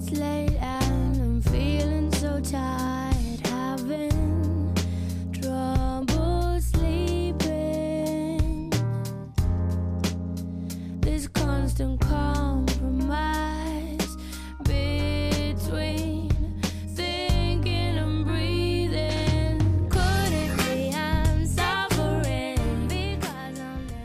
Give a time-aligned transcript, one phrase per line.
[0.00, 4.19] it's late and I'm feeling so tired, having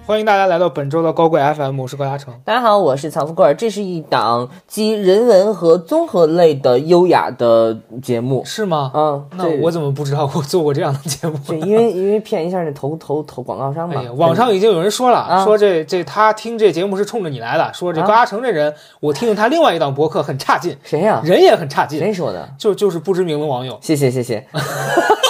[0.07, 2.31] 欢迎大家来到本周的高贵 FM，我是高嘉诚。
[2.43, 8.44] 大家好，我是曹富贵儿，这是一档集人文和综合类的优雅的节目。
[8.45, 8.91] 是吗？
[8.94, 13.99] 嗯，对那我怎么不知道我做过这样的节目对，因为因为骗一下那投投投广告商嘛。
[14.11, 22.47] 网上已经有人说了，啊说这这他听这节目是冲着你来的，说这啊高嘉诚这人，我听了他另外一档博客很差劲，谁呀、人也很差劲，谁说的？
[22.59, 23.80] 就就是不知名的网友。
[23.81, 24.45] 谢谢谢谢。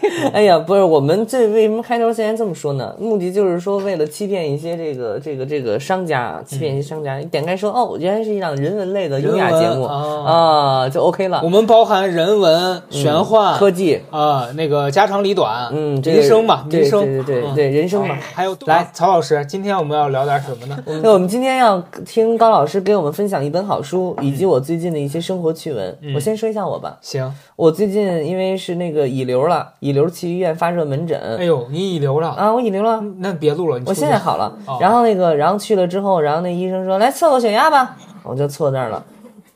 [0.34, 2.94] 哎呀，不是，我们这为什么开头现在这么说呢？
[2.98, 11.52] 目的就是说，为了欺骗一些这个这个这个商家，欺骗一些商家，你点开说哦，原来是一档人文类的优雅节目啊，就 OK 了我。
[11.52, 18.16] 们包含人文、玄幻、科技，啊，那个家长里短，嗯，这个民生嘛，对民生，对对对，人生嘛。
[18.34, 20.82] 还有来，曹老师，今天我们要聊点什么呢？
[21.02, 25.98] 那我们今天要听高老师给我们分享一本好书，以及我最近的一些生活趣闻。
[26.14, 31.20] 我先说一下我吧，行，我最近因为是那个乙流了，乙流去医院发热门诊。
[31.38, 34.78] 哎呦，你乙流了，啊，我乙流了，那别录了，你我现在好了哦。
[34.80, 39.04] 然后那个，然后去了之后，然后那医生说来测个血压吧，我就测那儿了。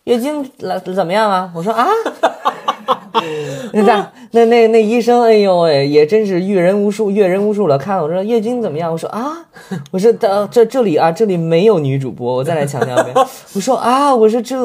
[0.02, 1.48] 月经来怎么样啊？
[1.54, 1.86] 我说啊，
[3.82, 7.77] 那 那那那那医生，哎呦喂，也真是阅人无数，阅人无数了。
[7.77, 8.91] 看我说月经怎么样？
[8.91, 9.32] 我说啊，
[9.91, 13.14] 我说的这这里啊，这里没有女主播，我再来强调一遍。
[13.54, 14.56] 我说啊，我说这，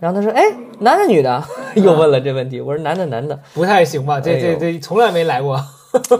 [0.00, 0.42] 然后他说哎，
[0.80, 1.42] 男的女的？
[1.76, 2.60] 又问了这问题。
[2.60, 3.38] 我说男的男的。
[3.54, 4.20] 不太行吧？
[4.20, 5.60] 这这这从来没来过。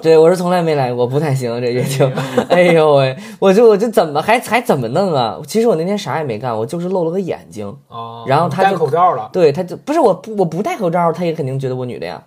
[0.01, 2.11] 对，我是从来没来过，不太行这月经。
[2.49, 5.39] 哎呦喂，我就我就怎么还还怎么弄啊？
[5.47, 7.67] 其实我那天啥也没干，我就是露了个眼睛。
[7.89, 9.29] 哦，然后他就口罩了。
[9.33, 12.23] 对，他就不是我不我不戴口罩，他也肯定觉得我女的呀。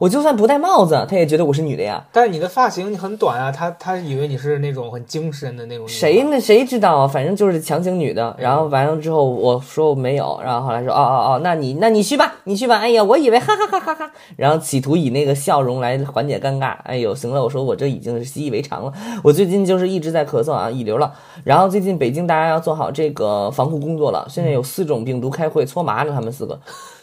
[0.00, 2.02] 哦，我就算不戴帽子，他也觉得我是女的呀。
[2.10, 5.86] 但是你的发型你很短啊，他他以为你是那种很精神的那种。
[5.86, 6.40] 谁那？
[6.40, 7.06] 谁知道啊？
[7.06, 8.34] 反正就是强行女的。
[8.38, 12.78] 然后完了之后，我说我没有，然后后来说哦哦哦，那你那你去吧，你去吧。
[12.78, 16.74] 哎呀，我以为哈哈哈哈哈，然后企图以那个笑容来缓解尴尬。
[16.84, 18.92] 哎呦，行了，我说我这已经是习以为常了。
[19.22, 21.12] 我最近就是一直在咳嗽啊，乙流了。
[21.44, 26.58] 然后最近北京大家要做好这个防护工作了，现在有四种病毒开会搓麻了，他们四个。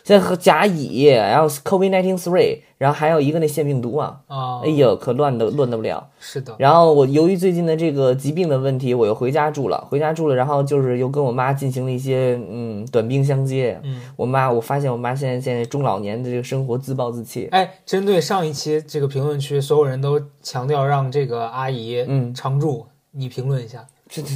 [0.08, 6.08] 现在和甲乙，然后 COVID nineteen three，然后还有一个那腺病毒啊，啊哎，呦，可乱的乱的不了。
[6.18, 13.78] 是的，然后我由于最近的这个疾病的问题，我又回家住了，回家住了，然后就是又跟我妈进行了一些嗯短兵相接。
[13.84, 17.50] 嗯，我妈，我发现我妈现在现在中老年的这个生活自暴自弃。
[17.52, 23.86] 哎，针对上一期这个评论区，所有人都强调让这个阿姨嗯常驻，你评论一下。
[24.10, 24.30] 这这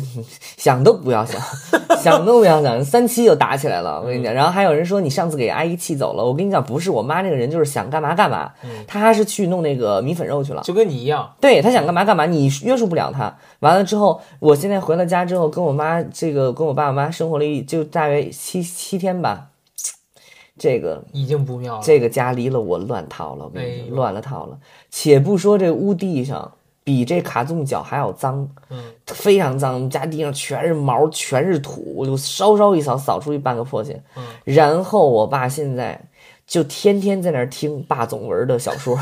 [0.58, 1.42] 想都不要想，
[2.02, 4.02] 想都不要想，三七就打起来了。
[4.02, 8.52] 我跟你讲，然后还有人说你上次给阿姨气走了，我跟你讲，不是我妈这个人就是想干嘛干嘛，
[8.86, 10.62] 她是去弄那个米粉肉去了。
[10.64, 13.36] 就跟你一样，对她想干嘛干嘛，你约束不了她。
[13.60, 19.48] 完了之后，我现在回了家之后，跟我妈这个跟我爸我妈生活了一就大约七七天吧。
[20.60, 21.82] 这个已经不妙了。
[21.82, 24.60] 这个家离了我乱套了，我跟你乱了套了。
[24.92, 26.52] 且不说这屋地上
[26.92, 29.76] 比这卡纵脚还要脏，嗯，非常脏。
[29.76, 34.02] 我们家地上全是毛，全是土，我就稍稍一扫，扫出去半个破鞋。
[34.18, 35.98] 嗯然后我爸现在
[36.46, 39.00] 就天天在那儿听霸总文的小说。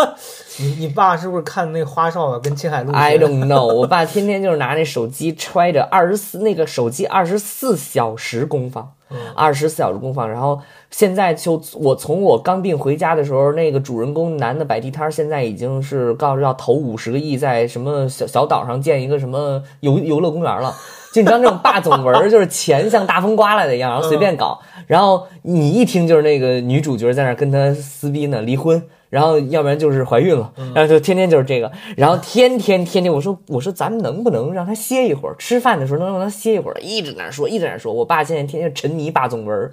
[0.60, 8.92] 你你爸是不是看那花少啊，跟青海路 I don't know，我爸 天天就是拿那手机揣着二十四那个手机二十四小时公放，
[9.34, 10.28] 二十四小时公放。
[10.30, 20.74] 然后现在就我从我刚病回家的时候，那个主人公男的摆地摊，现在已经是告诉要投五十个亿在什么小小岛上建一个什么游 游乐公园了。
[21.12, 24.60] 就你知道那种霸总文，就是钱像大风刮来的一样，然后随便搞。
[24.86, 28.80] 然后你一听就是那个女主角在那跟他撕逼呢，离婚。
[29.10, 35.34] 然后要不然就是怀孕了，然后就天天就是这个，然后天天天天我说我说咱们能不能让他歇一会儿？
[35.36, 36.80] 吃饭的时候能让他歇一会儿？
[36.80, 37.92] 一直在那儿说，一直在那儿说。
[37.92, 39.70] 我爸现在天天沉迷霸总文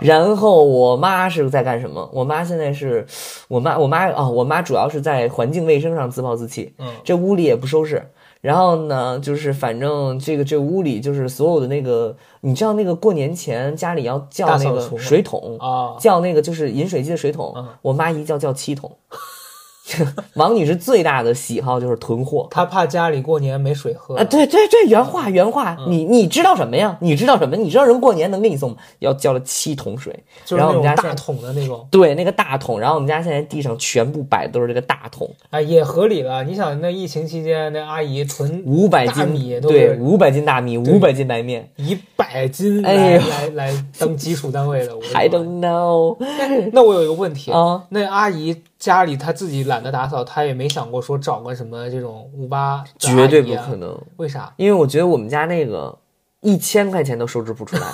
[0.00, 2.08] 然后我妈是在干什么？
[2.12, 3.06] 我妈现在是，
[3.46, 8.02] 我妈我妈啊、我妈主要是在环境卫生上自暴自弃，嗯这屋里也不收拾。
[8.40, 18.90] 然后呢，就是反正这个这屋里就是所有的那个，你知道那个过年前家里要叫那个水桶，啊，叫那个就是饮水机的水桶，嗯我妈一叫叫七桶。
[20.34, 22.46] 王女士最大的喜好就是囤货。
[22.50, 26.96] 她怕家里过年没水喝啊，对对对，原话原话，你你知道什么呀？
[27.00, 27.56] 你知道什么？
[27.56, 28.76] 你知道人过年能给你送吗？
[29.00, 30.12] 要交了七桶水，
[30.44, 36.44] 就是那种大然后我们家现在桶的那种，对那个大桶，然后我们家现在地上全部摆的都是这个大桶，哎，也合理了。
[36.44, 44.94] 你想，那疫情期间，那阿姨囤五百斤米对，五百斤大米，五百斤白面一百斤来、哎来来当基础单位的。
[44.94, 46.16] 我的，I don't know
[46.72, 53.76] 那我有一个问题，啊，那阿姨家里他自己懒得打扫，他也没想过说找个什么这种五八、绝对不啊可。
[53.76, 54.52] 能，为啥？
[54.56, 55.96] 因为我觉得我们家那个
[56.40, 57.82] 一千块钱都收拾不出来。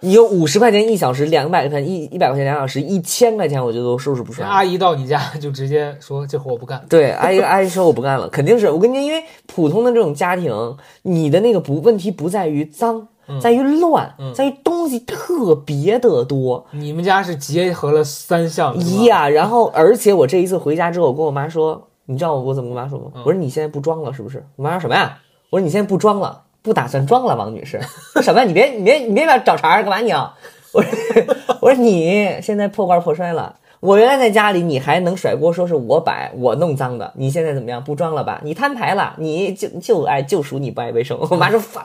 [0.00, 4.48] 你有五十块钱一小时，两百块钱一一百块钱两小时，一千块钱我觉得都收拾不出来。
[4.48, 6.84] 阿姨到你家就直接说这活我不干。
[6.90, 13.08] 对，阿姨 阿姨说我不干了，肯定是我跟你，因为普通的这种家庭，你的那个不问题不在于脏，
[13.40, 16.66] 在于乱，在于东西特别的多。
[16.70, 23.06] 你们家是结合了三项，是吧呀，然后而且我这一次回家之后，我跟我妈说，你知道我怎么跟我妈说吗？
[23.24, 24.44] 我说你现在不装了是不是？
[24.56, 25.18] 我妈说什么呀？
[25.50, 27.80] 我说你现在不装了，不打算装了，王女士。
[28.12, 28.44] 说什么？
[28.44, 30.34] 你别你别你别找茬儿，干嘛你啊？
[30.72, 30.90] 我说
[31.62, 33.56] 我说你现在破罐破摔了。
[33.84, 37.84] 我原来在家里，你还能甩锅说是我摆我弄脏的，你现在怎么样？
[37.84, 38.40] 不装了吧？
[38.42, 41.18] 你摊牌了，你就就爱就属你不爱卫生。
[41.30, 41.84] 我妈说反，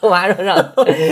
[0.00, 0.56] 我妈说让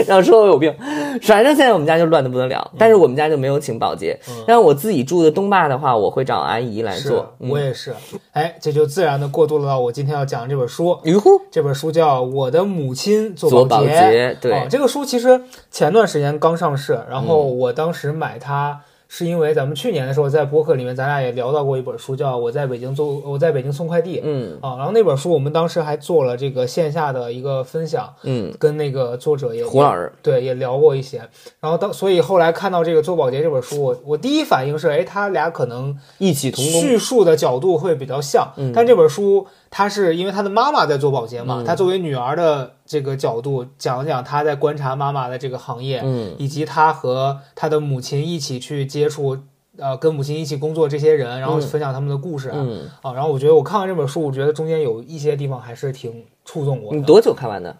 [0.08, 0.75] 让说我有病，
[1.22, 2.69] 反正现在我们家就乱的不得了。
[2.76, 7.32] 但是我们家就没有请保洁，但是我自己住的东坝的话，我会找阿姨来做。
[7.38, 7.94] 嗯我也是。
[8.32, 10.98] 哎，这就自然的过渡了到我今天要讲的这本书。
[11.04, 15.40] 于乎，这本书叫《我的母亲做做保洁》洁对哦，这个书其实
[15.70, 24.19] 前段时间刚上市，然后嗯我当时买它是因为咱们去年的时候在播客里面咱俩也聊到过一本书，叫《我在北京做我在北京送快递》。
[24.25, 31.19] 嗯啊，然后那本书我们当时还做了这个线下的一个分享，嗯，跟那个作者也胡老师，对也聊过一些。
[31.61, 36.81] 然后当所以后来看到这个做保洁这本书，我我第一反应是，哎，他俩可能异曲同工。
[36.81, 49.38] 叙述的角度会比较像，嗯但这本书它是因为他的妈妈在做保洁嘛，他作为女儿的这个角度讲讲他在观察妈妈的这个行业，嗯以及他和他的母亲一起去接触。
[49.76, 56.96] 呃，跟母亲一起工作这些人，然后分享他们的故事啊、嗯，啊，然后我觉得我看完这本书，我觉得中间有一些地方还是挺触动我的。
[56.96, 57.76] 你多久看完的？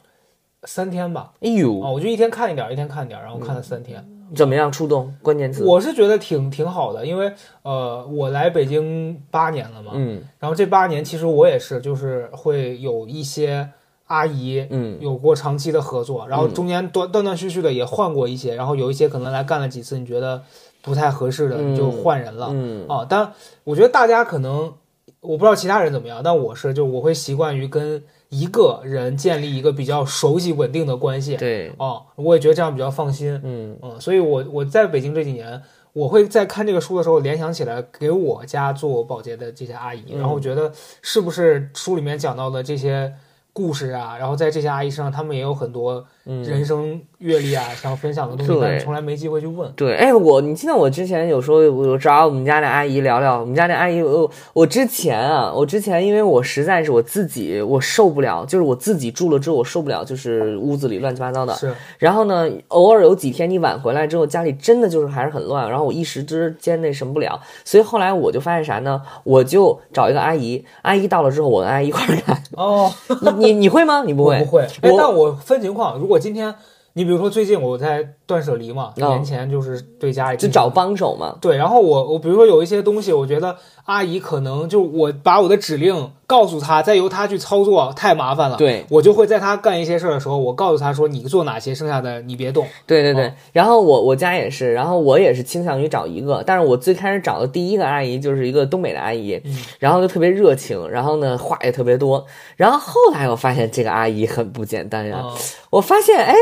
[0.65, 4.05] 三天吧，哎呦，啊，我就一天看一点儿，一天看一点儿，然后看了三天。
[4.35, 4.73] 怎么样？
[4.73, 5.15] 触动？
[5.23, 5.63] 关键词？
[5.65, 13.69] 我是觉得挺挺好的，因为呃，我来北京八年了嘛，嗯然后这八年其实我也是，就是会有一些
[14.07, 14.99] 阿姨嗯。
[15.01, 20.43] 有过长期的合作，然后中间断断断续续的也换过一些，然后有一些可能来干了几次，你觉得
[20.83, 22.87] 不太合适的，你就换人了、嗯。
[22.89, 23.07] 啊。
[23.09, 23.33] 但
[23.65, 24.73] 我觉得大家可能
[25.21, 31.37] 我不知道其他人怎么样，但我是就我会习惯于跟一个人建立一个比较熟悉稳定的关系。
[31.37, 33.41] 对，哦，我也觉得这样比较放心。
[33.43, 33.77] 嗯。
[33.81, 35.63] 嗯，所以我我在北京这几年，
[35.93, 40.19] 我会在看这个书的时候联想起来给我家做保洁的这些阿姨，嗯。
[40.19, 43.15] 然后觉得是不是书里面讲到的这些
[43.55, 49.71] 故事啊，然后在这些阿姨身上，他们也有很多人生阅历啊，想要分享的东西，对但从来没机会去问。
[49.77, 61.53] 对，哎，我你记得我之前有时候我找我们家那阿姨聊聊，我们家那阿姨，我我之前啊，我之前因为我实在是我自己我受不了，就是我自己住了之后我受不了，就是屋子里乱七八糟的。
[61.55, 69.01] 是，然后呢，偶尔有几天你晚回来之后，家里真的就是还是很乱，然后我一时之间那什么不了，所以后来我就发现啥呢？
[69.25, 72.43] 我就找一个阿姨，阿姨到了之后，我跟阿姨一块儿干。
[72.53, 72.91] 哦，
[73.37, 74.03] 你你你会吗？
[74.07, 74.39] 你不会？
[74.39, 74.63] 不会。
[74.81, 76.55] 哎，但我分情况，如果我今天
[76.93, 81.37] 你比如说最近我在断舍离嘛，哦年前就是对家里就找帮手嘛。
[81.41, 88.57] 对，然后我我比如说有一些东西，我觉得阿姨可能就我把我的指令告诉她，再由她去操作太麻烦了。
[88.57, 92.67] 对我就会在她干一些事儿的时候，我告诉她说你做哪些，剩下的你别动。
[92.87, 102.25] 对对对，哦然后我我家也是，然后我也是倾向于找一个，但是我最开始找的第一个阿姨就是一个东北的阿姨，嗯然后就特别热情，然后呢话也特别多，
[102.57, 105.33] 然后后来我发现这个阿姨很不简单呀，嗯
[105.71, 106.35] 我发现哎，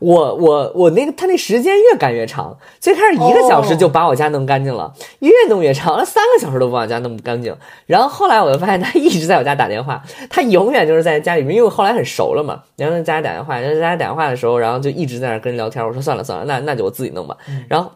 [0.00, 7.54] 我我我那个她那时间越干越长，最开始一个小时就把我家弄干净了，越弄越长，三个小时都不把我家弄不干净，
[7.86, 17.36] 然后后来我就发现他 一直在我家打电话，他永远就是在家里面，因为我后来很熟了嘛，然后在家里打电话，然后在家里打电话的时候，然后就一直在那跟人聊天，我说算了算了，那那就我自己弄吧，
[17.68, 17.90] 然后。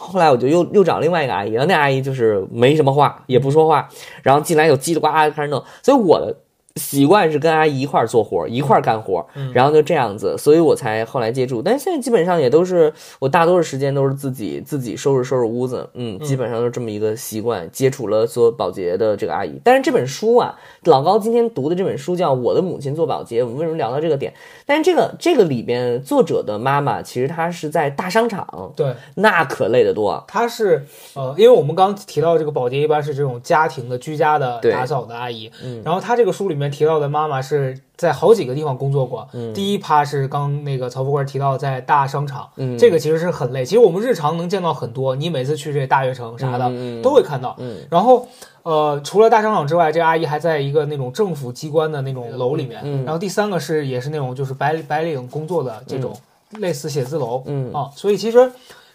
[0.00, 3.88] 后来我就又又找另外一个阿姨，然后那阿姨就是没什么话，也不说话，
[4.22, 6.36] 然后进来就叽里呱啦就开始弄，所以我的
[6.78, 11.60] 习惯是跟阿姨一块儿做活儿，一块儿干活儿，然后就这样子，所以我才后来接触。
[11.60, 17.58] 但是现在基本上也都是我大多数时间都是自己自己收拾收拾屋子，嗯，基本上都是这么一个习惯。
[17.72, 20.54] 接触了做保洁的这个阿姨，但是这本书啊，
[20.84, 24.32] 老高今天读的这本书叫《我的母亲做保洁》，我们为什么聊到这个点？
[24.66, 30.22] 但是这个这个里边作者的妈妈其实她是在大商场，对，那可累得多。
[30.28, 39.28] 她是呃，因为我们刚提到这个保洁一般是这种家庭的居家的打扫的阿姨，嗯然后她这个书里面提到的妈妈是在好几个地方工作过。
[39.32, 43.64] 嗯第一趴是刚那个曹富贵提到在大商场，嗯这个其实是很累。
[43.64, 46.70] 其实我们日常能见到很多，你每次去这大悦城啥的、
[47.02, 47.56] 都会看到。
[47.58, 48.26] 嗯然后
[48.62, 52.80] 呃，除了大商场之外，这阿姨还在一个那种政府机关的那种楼里面。
[52.84, 56.14] 嗯然后第三个是也是那种就是白白领工作的这种、
[56.58, 57.42] 类似写字楼。
[57.46, 58.52] 嗯啊，所以其实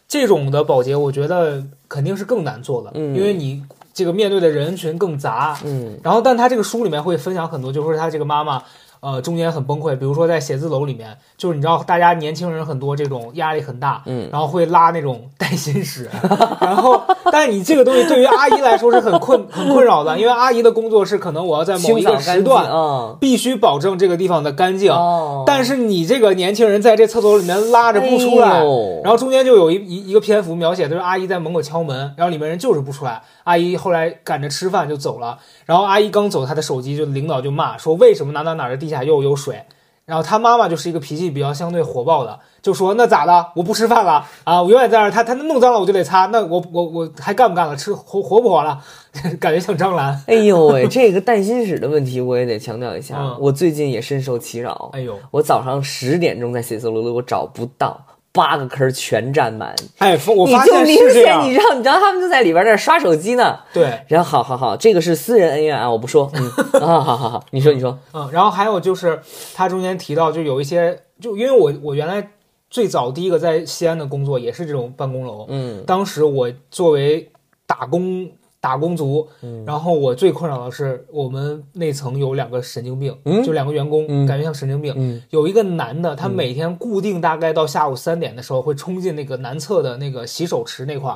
[0.08, 3.64] 这种的保洁，我觉得肯定是更难做的，嗯因为你
[3.94, 5.58] 这个面对的人群更杂。
[5.64, 8.64] 嗯然后，但他这个书里面会分享很多，就是他这个妈妈。
[9.04, 16.10] 呃，中间很崩溃，比如说在写字楼里面，就是你知道，大家年轻人很多，这种压力很大，嗯然后会拉那种带薪屎，
[16.62, 23.18] 然后，但是你这个东西对于阿姨来说是很困很困扰的，因为阿姨的工作是可能我要在某一个时段嗯。
[23.20, 28.64] 必须保证这个地方的干净，哦，但是你这个年轻人在这厕所里面拉着不出来，哎
[29.04, 33.22] 然后中间就有一一一个篇幅描写，就是阿姨在门口敲门，然后里面人就是不出来。
[33.44, 39.64] 阿姨后来赶着吃饭就走了，然后阿姨刚走，她的手机就领导就骂说为什么哪哪哪儿的地下又有水。
[40.06, 43.52] 然后他妈妈就是一个脾气比较相对火爆的，就说那咋的？
[43.56, 44.62] 我不吃饭了啊！
[44.62, 47.74] 我永远在那儿，他他弄脏了我就得擦，那我我我还干不干了？
[47.74, 48.84] 吃活活不活了？
[49.40, 50.22] 感觉像张兰。
[50.28, 54.90] 哎呦喂，这个带薪史的问题我也得强调一下，嗯我最近也深受其扰。
[54.92, 57.98] 哎呦，我早上十点钟在写字楼里，我找不到，
[58.34, 59.74] 八个坑全占满。
[60.00, 63.60] 哎，我发现你就明显，你，知道，你知道他们就在里边那刷手机呢。
[63.72, 66.30] 对，然后，好好好，这个是私人恩怨啊，我不说。
[66.34, 66.50] 嗯，
[66.82, 69.22] 啊，好好好，你说你说，嗯，然后还有就是
[69.54, 72.32] 他中间提到，就有一些，就因为我我原来
[72.70, 77.32] 最早第一个在西安的工作也是这种办公楼，嗯当时我作为
[77.68, 78.28] 打工
[78.64, 79.62] 打工族，嗯。
[79.68, 83.44] 然后我最困扰的是我们那层有两个神经病，嗯？
[83.44, 84.26] 就两个员工，嗯。
[84.26, 84.94] 感觉像神经病。
[84.96, 85.22] 嗯。
[85.32, 91.14] 有一个男的，他每天固定大概到下午三点的时候，会冲进那个男厕的那个洗手池那块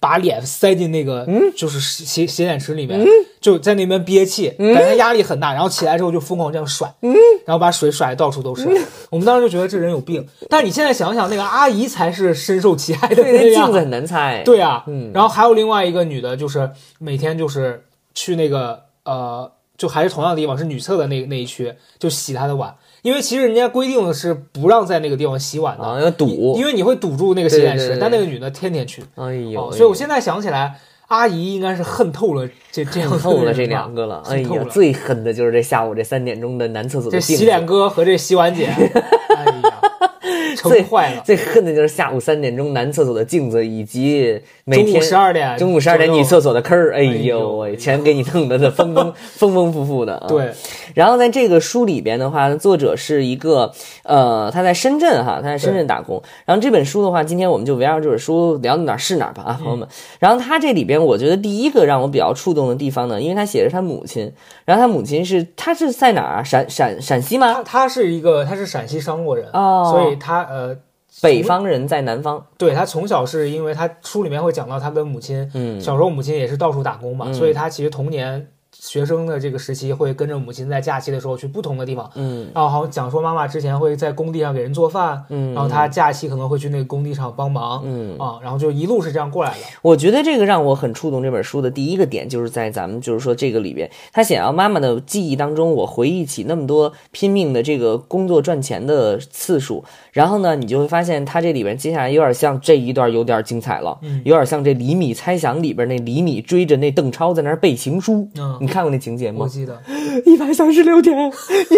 [0.00, 1.24] 把脸塞进那个
[1.56, 3.06] 就是洗洗洗脸池里面，
[3.40, 6.92] 就在那边憋气，感觉压力很大，然后起来之后就疯狂这样甩，
[7.46, 8.68] 然后把水甩得到处都是。
[9.10, 13.78] 我们当时就觉得这人有病，但是你现在想想，那个阿姨才是深受其害的，那镜子。
[13.78, 15.12] 很难猜。，对啊，嗯。
[15.14, 26.66] 然后还有另外一个女的，就是每天就是去那个呃，就还是同样的地方，是女厕的那那一区，就洗她的碗，因为其实人家规定的是不让在那个地方洗碗的，啊，要赌因。
[26.66, 34.22] 为你会堵住那个洗脸池，但那个女的天天去，哎呦，哦，所以我现在想起来，阿姨应该是恨透了这这样恨透了这两个个了。
[34.26, 38.68] 哎呀，最恨的就是这下午这三点钟的男厕所这的洗脸哥和这洗碗姐，
[40.58, 41.22] 撑坏了。
[41.24, 50.26] 最恨的就是下午三点钟男厕所的镜子，以及每中午天十二点，中午十二点女厕所的坑儿，哎呦呦喂，全给你弄得这 风风风风火火的啊。
[50.28, 50.50] 对，
[50.98, 56.20] 然后在这个书里边的话，作者是一个呃，他在深圳哈，他在深圳打工。
[56.44, 59.86] 然后这本书的话，今天我们就围绕这本书聊到哪儿是哪儿吧啊，朋友们。
[60.18, 64.32] 然后他这里边，我觉得第一个让我比较触动的地方呢，因为他写的是他母亲，
[64.64, 66.42] 然后他母亲是他是在哪儿啊？
[66.42, 67.54] 陕陕陕西吗？
[67.54, 70.76] 他他是一个他是陕西商洛人，哦所以他呃
[71.22, 78.48] 北方人在南方，对他从小是因为他书里面会讲到他跟母亲，嗯小时候母亲也是到处打工嘛，嗯所以他其实童年
[78.80, 82.10] 学生的这个时期会跟着母亲在假期的时候去不同的地方。
[82.14, 89.56] 嗯然后好像讲说妈妈之前会在工地上给人做饭，嗯，然后他假期可能会去那个工地上帮忙，嗯啊，然后就一路是这样过来的。
[89.82, 109.38] 我觉得这个让我很触动这本书的第一个点，就是在咱们就是说这个里边，他想要妈妈的记忆当中，我回忆起那么多拼命的这个工作赚钱的次数，然后呢，你就会发现他这里边接下来有点像这一段有点精彩了，嗯有点像这李米猜想里边那李米追着那邓超在那儿背情书，嗯你看过那情节吗？
[109.40, 109.80] 我记得，
[110.26, 111.76] 一百三十六天，你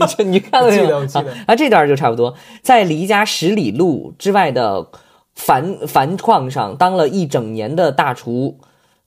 [0.02, 0.82] 你这你看过没有？
[0.82, 1.30] 我记得我记得。
[1.30, 4.88] 啊啊，这段就差不多，在离家十里路之外的
[5.34, 8.58] 樊樊矿上当了一整年的大厨，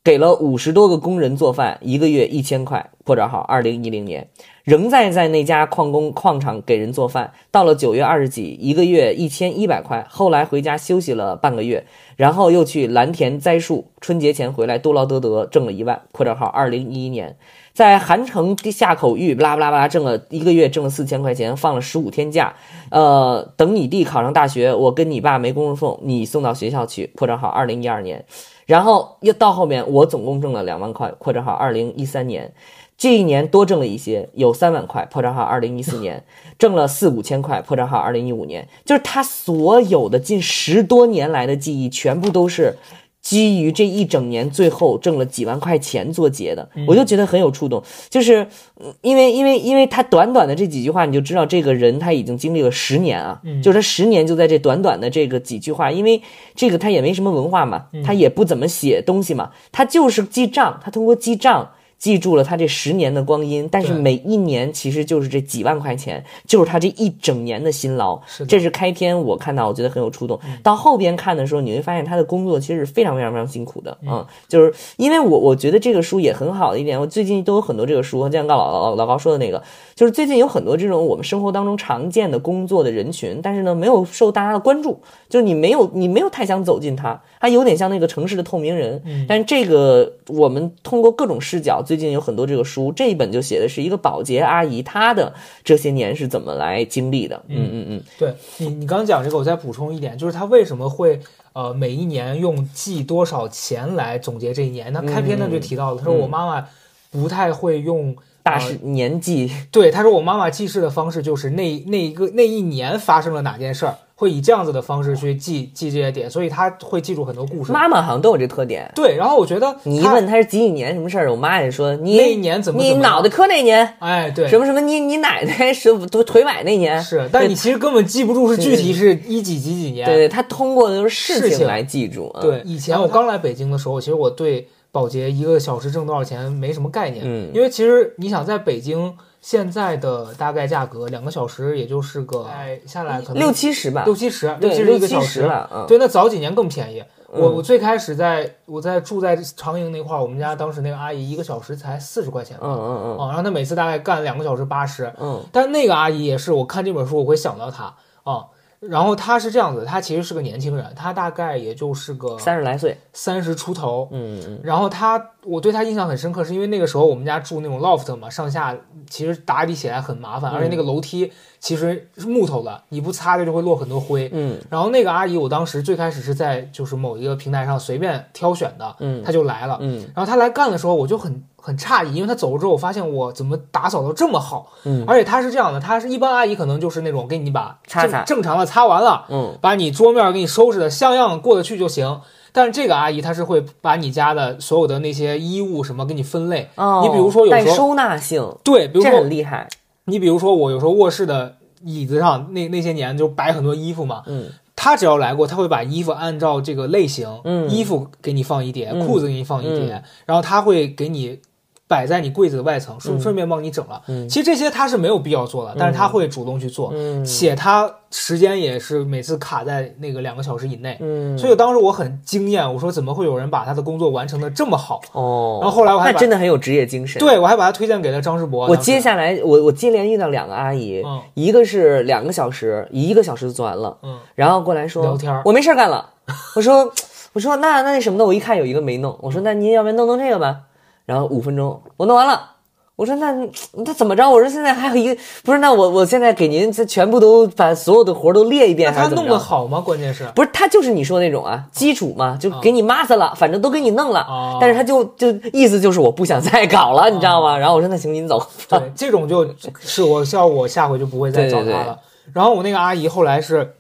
[0.06, 2.92] 给了五十多个工人做饭，一个月一千块。
[3.04, 4.28] 破折号，二零一零年
[4.64, 10.06] 仍在在那家矿工矿场给人做饭，到了九月二十几，一个月一千一百块。
[10.08, 11.86] 后来回家休息了半个月，
[12.16, 16.00] 然后又去蓝田栽树，春节前回来多劳多得挣了一万。
[16.12, 17.36] 破折号，二零一一年。
[17.74, 22.56] 在韩城地下口域，巴拉巴拉巴拉挣了一个月挣了四千块钱，放了十五天假。
[22.90, 27.12] 呃，等你弟考上大学，我跟你爸没工夫送，你送到学校去。
[27.16, 28.24] 破折号，二零一二年。
[28.66, 31.12] 然后又到后面，我总共挣了两万块。
[31.20, 32.54] 破账号，二零一三年。
[32.98, 36.24] 这一年多挣了一些，有三万块，破账号二零一四年
[36.58, 42.78] 挣了四五千块，破账号二零一五年，就是他所有的近十多年来的记忆，全部都是
[43.26, 47.82] 基于这一整年最后挣了几万块钱做结的，我就觉得很有触动。
[48.08, 48.48] 就是
[48.80, 56.22] 嗯因为因为因为他短短的这几句话，你就知道这个人他已经经历了十年啊，就是他十年就在这短短的这个几句话，因为
[56.54, 61.72] 这个他也没什么文化嘛，他也不怎么写东西嘛，他就是记账，他通过记账。
[61.98, 68.22] 记住了他这十年的光阴，但是每一年其实就是这几万块钱，就是他这一整年的辛劳。
[68.28, 70.40] 是这是开篇我看到，我觉得很有触动。
[70.62, 73.98] 到后边看的时候，你会发现他的工作其实是非常非常非常辛苦的。
[74.06, 79.64] 嗯，就是因为我我觉得这个书也很好的一点，我最近都有很多这个书，就像刚老老老高说的那个，
[79.96, 85.00] 就是最近有很多这种我们生活当中常见的工作的人群，但是呢没有受大家的关注，
[85.30, 89.02] 就是你没有你没有太想走进他，他有点像那个城市的透明人。
[89.28, 97.42] 但是这个我们通过各种视角，最近有很多这个书，这一本就写的是一个保洁阿姨她的这些年是怎么来经历的。
[97.48, 101.20] 嗯嗯嗯，对你，你刚讲这个，我再补充一点，就是她为什么会
[101.54, 104.92] 呃每一年用记多少钱来总结这一年？
[104.92, 106.68] 那开篇呢就提到了，她说我妈妈
[107.12, 108.16] 不太会用。
[108.46, 117.72] 大事年纪对，他说我妈妈记事的方式就是那那一个那一年发生了哪件事儿，会以这样子的方式去记记这些点，所以他会记住很多故事。
[117.74, 118.90] 妈妈好像都有这特点。
[118.96, 127.02] 对，然后我觉得你一问他是几几年什么事儿，我妈也说你那一年怎么怎么你脑袋磕那年，哎，对，什么什么你你奶奶是腿腿崴那年。
[127.02, 129.14] 是，但你其实根本记不住是具体是。
[129.28, 130.06] 一几几几年。
[130.06, 131.68] 对对，他通过的都是事事情。
[131.68, 132.32] 来记住。
[132.36, 132.42] 嗯。
[132.42, 137.50] 对，以前我刚来北京的时候，其实我对保洁一个小时挣多少钱没什么概念，嗯。
[137.54, 139.14] 因为其实你想在北京
[139.46, 145.42] 现在的大概价格，两个小时也就是个哎下来可能六七十吧，六七十，六七十一个小时。
[145.42, 145.70] 了。
[145.72, 147.04] 嗯，对，那早几年更便宜。
[147.28, 147.54] 我嗯。
[147.54, 153.18] 我最开始在我在住在长营那块儿，我们家当时那个阿姨一个小时才四十块钱嗯，嗯嗯。
[153.20, 155.40] 啊，然后她每次大概干两个小时八十，嗯。
[155.52, 157.94] 但那个阿姨也是，我看这本书我会想到她。
[158.24, 158.46] 啊。
[158.90, 162.98] 然后他是这样子，他其实是个年轻人，他大概也就是个嗯，三十来岁。
[163.14, 164.08] 三十出头。
[164.12, 168.76] 嗯嗯然后他，我对他印象很深刻，是因为那个时候我们家住那种 loft 嘛，上下
[169.10, 174.30] 其实打理起来很麻烦，而且那个楼梯其实是木头的，你不擦它就会落很多灰。
[174.34, 179.78] 嗯然后那个阿姨，我当时最开始是在就是某一个平台上随便挑选的，嗯她就来了。
[179.82, 185.04] 嗯然后她来干的时候，我就很很诧异，因为她走了之后，我发现我怎么打扫的这么好，嗯。
[185.08, 189.58] 而且她是这样的，她是一般阿姨可能就是那种给你把正擦擦正常的擦完了，嗯。
[189.60, 192.22] 把你桌面给你收拾的像样过得去就行。
[192.52, 199.68] 但是这个阿姨她是会把你家的所有的那些衣物什么给你分类，哦，你比如说有时候带收纳性，对，比如这说很厉害。
[200.06, 204.50] 你比如说我有时候卧室的椅子上那那些年就摆很多衣服嘛，嗯。
[204.78, 207.68] 他只要来过，他会把衣服按照这个类型，嗯。
[207.70, 209.08] 衣服给你放一叠，嗯。
[209.08, 211.40] 裤子给你放一叠，然后他会给你
[211.88, 214.02] 摆在你柜子的外层，顺、嗯顺便帮你整了。
[214.08, 220.98] 嗯其实这些他是没有必要做的，但是他会主动去做，嗯且他时间也是每次卡在那个两个小时以内。
[221.00, 225.00] 嗯，所以当时我很惊艳，我说怎么会有人把他的工作完成的这么好？
[225.12, 227.20] 哦，然后后来我还那真的很有职业精神。
[227.20, 228.68] 对我还把他推荐给了张世博。
[228.68, 236.10] 我接下来，我我接连遇到两个阿姨，嗯一个是两个小时，一个小时就做完了，嗯然后过来说聊天我没事干了。
[236.56, 236.92] 我说
[237.34, 240.62] 我说那那那什么的，我一看有一个没弄，我说那您要不然弄弄这个吧。
[241.06, 242.52] 然后五分钟我弄完了。
[242.98, 243.30] 我说那
[243.74, 244.26] 那怎么着？
[244.30, 245.60] 我说现在还有一个不是？
[245.60, 249.28] 那我我现在给您这全部都把所有的活都列一遍，他弄？
[249.28, 249.82] 得好吗？
[249.82, 254.22] 关键是不是，他就是你说那种啊，基础嘛，就给你 master 了，反正都给你弄了。
[254.22, 257.58] 哦但是他就就意思就是我不想再搞了，你知道吗？
[257.58, 258.42] 然后我说那行您走。
[258.70, 259.46] 对，这种就
[259.82, 262.00] 是我效我下回就不会再找他对对对了。
[262.32, 263.76] 然后我那个阿姨后来是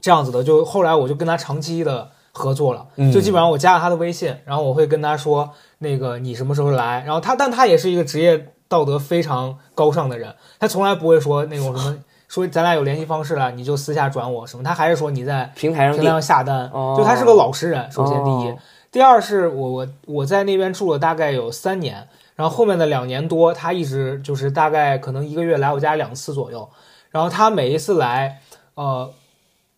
[0.00, 11.96] 这样子的，就后来我就跟她长期的合作了，嗯就基本上我加了她的微信，然后我会跟她说那个你什么时候来，然后他但他也是一个职业道德非常高尚的人，他从来不会说那种什么
[12.28, 18.50] 说咱俩有联系方式了你就私下转我什么，他还是说你在平台上平台上下单，哦就他是个老实人，首先第一。
[18.50, 18.58] 哦
[18.90, 26.66] 第二是我我我在那边住了大概有三年，然后后面的两年多，他一直就是大概可能一个月来我家两次左右，
[27.10, 28.40] 然后他每一次来，
[28.76, 29.12] 呃，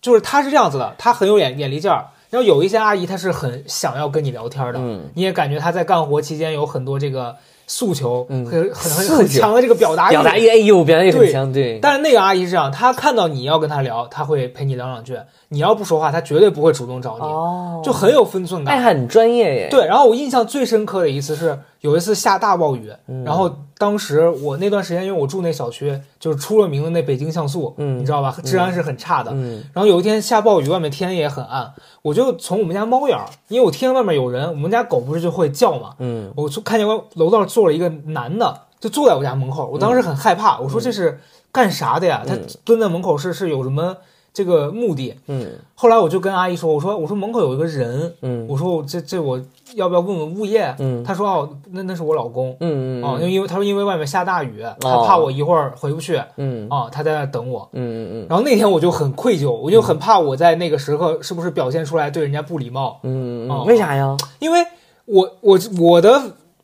[0.01, 2.07] 就是他是这样子的，他很有眼眼力劲儿。
[2.31, 7.35] 然后有一些阿姨，她是很想要跟你聊天的，嗯你也感觉她在干活期间有很多这个
[7.67, 10.13] 诉求，嗯很很很很强的这个表达欲。
[10.13, 11.79] 表达欲，哎呦，表达欲很对强，对。
[11.83, 15.15] 但是那个阿姨是这样，她看到你要跟她聊，她会陪你聊两句；
[15.49, 18.77] 你要不说话，她绝对不会主动找你，哦，就很有分寸感。
[18.77, 28.37] 哎，很专业耶。，对，然后我印象最深刻的一次是有一次下大暴雨，嗯然后当时我那段时间因为我住那小区，就是出了名的那北京像素，嗯你知道吧？
[28.45, 29.31] 治安是很差的。
[29.33, 41.19] 嗯然后有一天下暴雨，外面天也很暗，我就从我们家猫眼儿，因为我听见外面有人，我们家狗不是就会叫嘛，嗯我就看见楼道坐了一个男的，就坐在我家门口，我当时很害怕，我说这是
[41.51, 42.23] 干啥的呀？
[42.27, 43.97] 他蹲在门口是是有什么
[44.33, 45.15] 这个目的？
[45.29, 49.41] 嗯后来我就跟阿姨说，我说我说门口有一个人，嗯我说我这这我
[49.75, 50.75] 要不要问问物业？
[50.79, 52.55] 嗯他说哦，那那是我老公。
[52.61, 57.69] 嗯哦，因为因为他说因为外面下大雨，他怕我一会儿回不去，嗯啊，他在那等我。
[57.73, 64.17] 嗯嗯然后那天我就很愧疚，我就很怕我在那个时刻是不是表现出来对人家不礼貌，哦嗯嗯，为啥呀？
[64.39, 64.61] 因为
[65.07, 66.21] 我我我的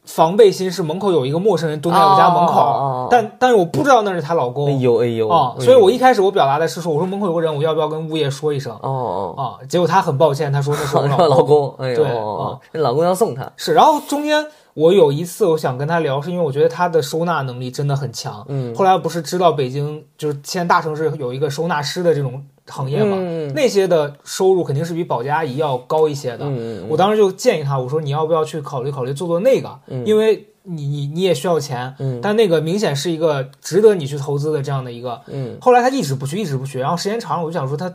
[0.07, 4.69] 防备心是门口有一个陌生人蹲在我家门口，但但是我不知道那是她老公。
[4.69, 8.73] 哎呦哎呦啊、所以我一开始我表达的是说，我说门口有个人，我要不要跟物业说一声？
[8.83, 9.59] 哦哦，啊？
[9.69, 18.45] 结果他很抱歉，他说那是我是老 老公，哎呦，对哦这老公要送她，是，然后中间我有一次我想跟他聊，是因为我觉得他的收纳能力真的很强。
[18.49, 26.47] 嗯后来不是知道北京就是现在大城市有一个收纳师的这种行业嘛，嗯那些的收入肯定是比保洁阿姨要高一些的。
[26.89, 35.21] 我当时就建议他，我说你要不要去考虑考虑做做那个，因为你你你也需要钱，嗯但那个明显是一个值得你去投资的这样的一个。
[35.29, 37.93] 嗯后来他一直不去，一直不去，然后时间长了，我就想说他，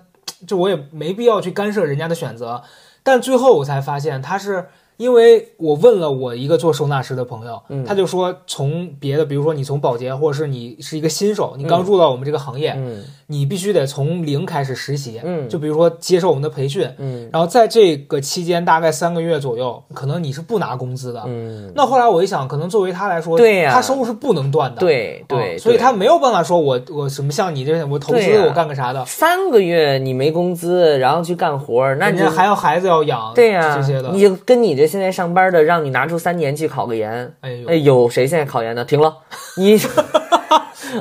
[0.48, 2.64] 就我也没必要去干涉人家的选择，
[3.04, 4.68] 但最后我才发现他是。
[5.02, 7.84] 因为我问了我一个做收纳师的朋友，嗯。
[7.84, 13.04] 他就说从别的，比如说你从保洁，或者是你是一个新手，你刚入到我们这个行业，嗯。
[13.26, 15.50] 你必须得从零开始实习，嗯。
[15.50, 17.28] 就比如说接受我们的培训，嗯。
[17.34, 21.24] 然后在这个期间大概三个月左右，可能你是不拿工资的。
[21.26, 23.72] 嗯，那后来我一想，可能作为他来说，对呀。
[23.74, 38.84] 他收入是不能断的，对对，啊所以他没有办法说我我什么像你这我投资我干个啥的，三个月你没工资，然后去干活，那你就还要孩子要养，对呀、这些的，你就跟你这现在上班的，让你拿出三年去考个研，哎呦哎，有谁现在考研的？
[38.84, 39.16] 停了，
[39.56, 39.78] 你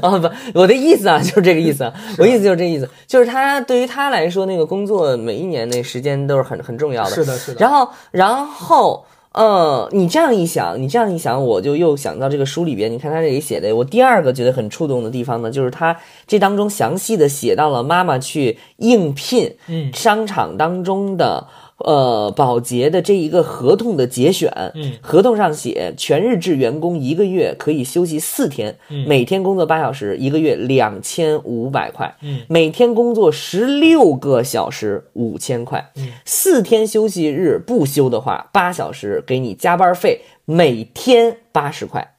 [0.01, 7.11] 啊 不，我的意思啊， 就是这个意思啊，我意思就是这意思，就是他对于他来说，那个工作每一年那时间都是很很重要的。
[7.11, 15.97] 是的，是的，然后，然后，呃，你这样一想，你这样一想，我就又想到这个书里边，你看他这里写的，我第二个觉得很触动的地方呢，就是他
[16.29, 21.49] 这当中详细的写到了妈妈去应聘嗯商场当中的。
[21.85, 24.93] 呃，保洁的这一个合同的节选，嗯。
[25.01, 29.07] 合同上写全日制员工一个月可以休息四天，嗯。
[29.07, 32.41] 每天工作八小时，一个月两千五百块，嗯。
[32.49, 36.09] 每天工作十六个小时，五千块，嗯。
[36.25, 42.15] 四天休息日不休的话，八小时给你加班费，每天八十块，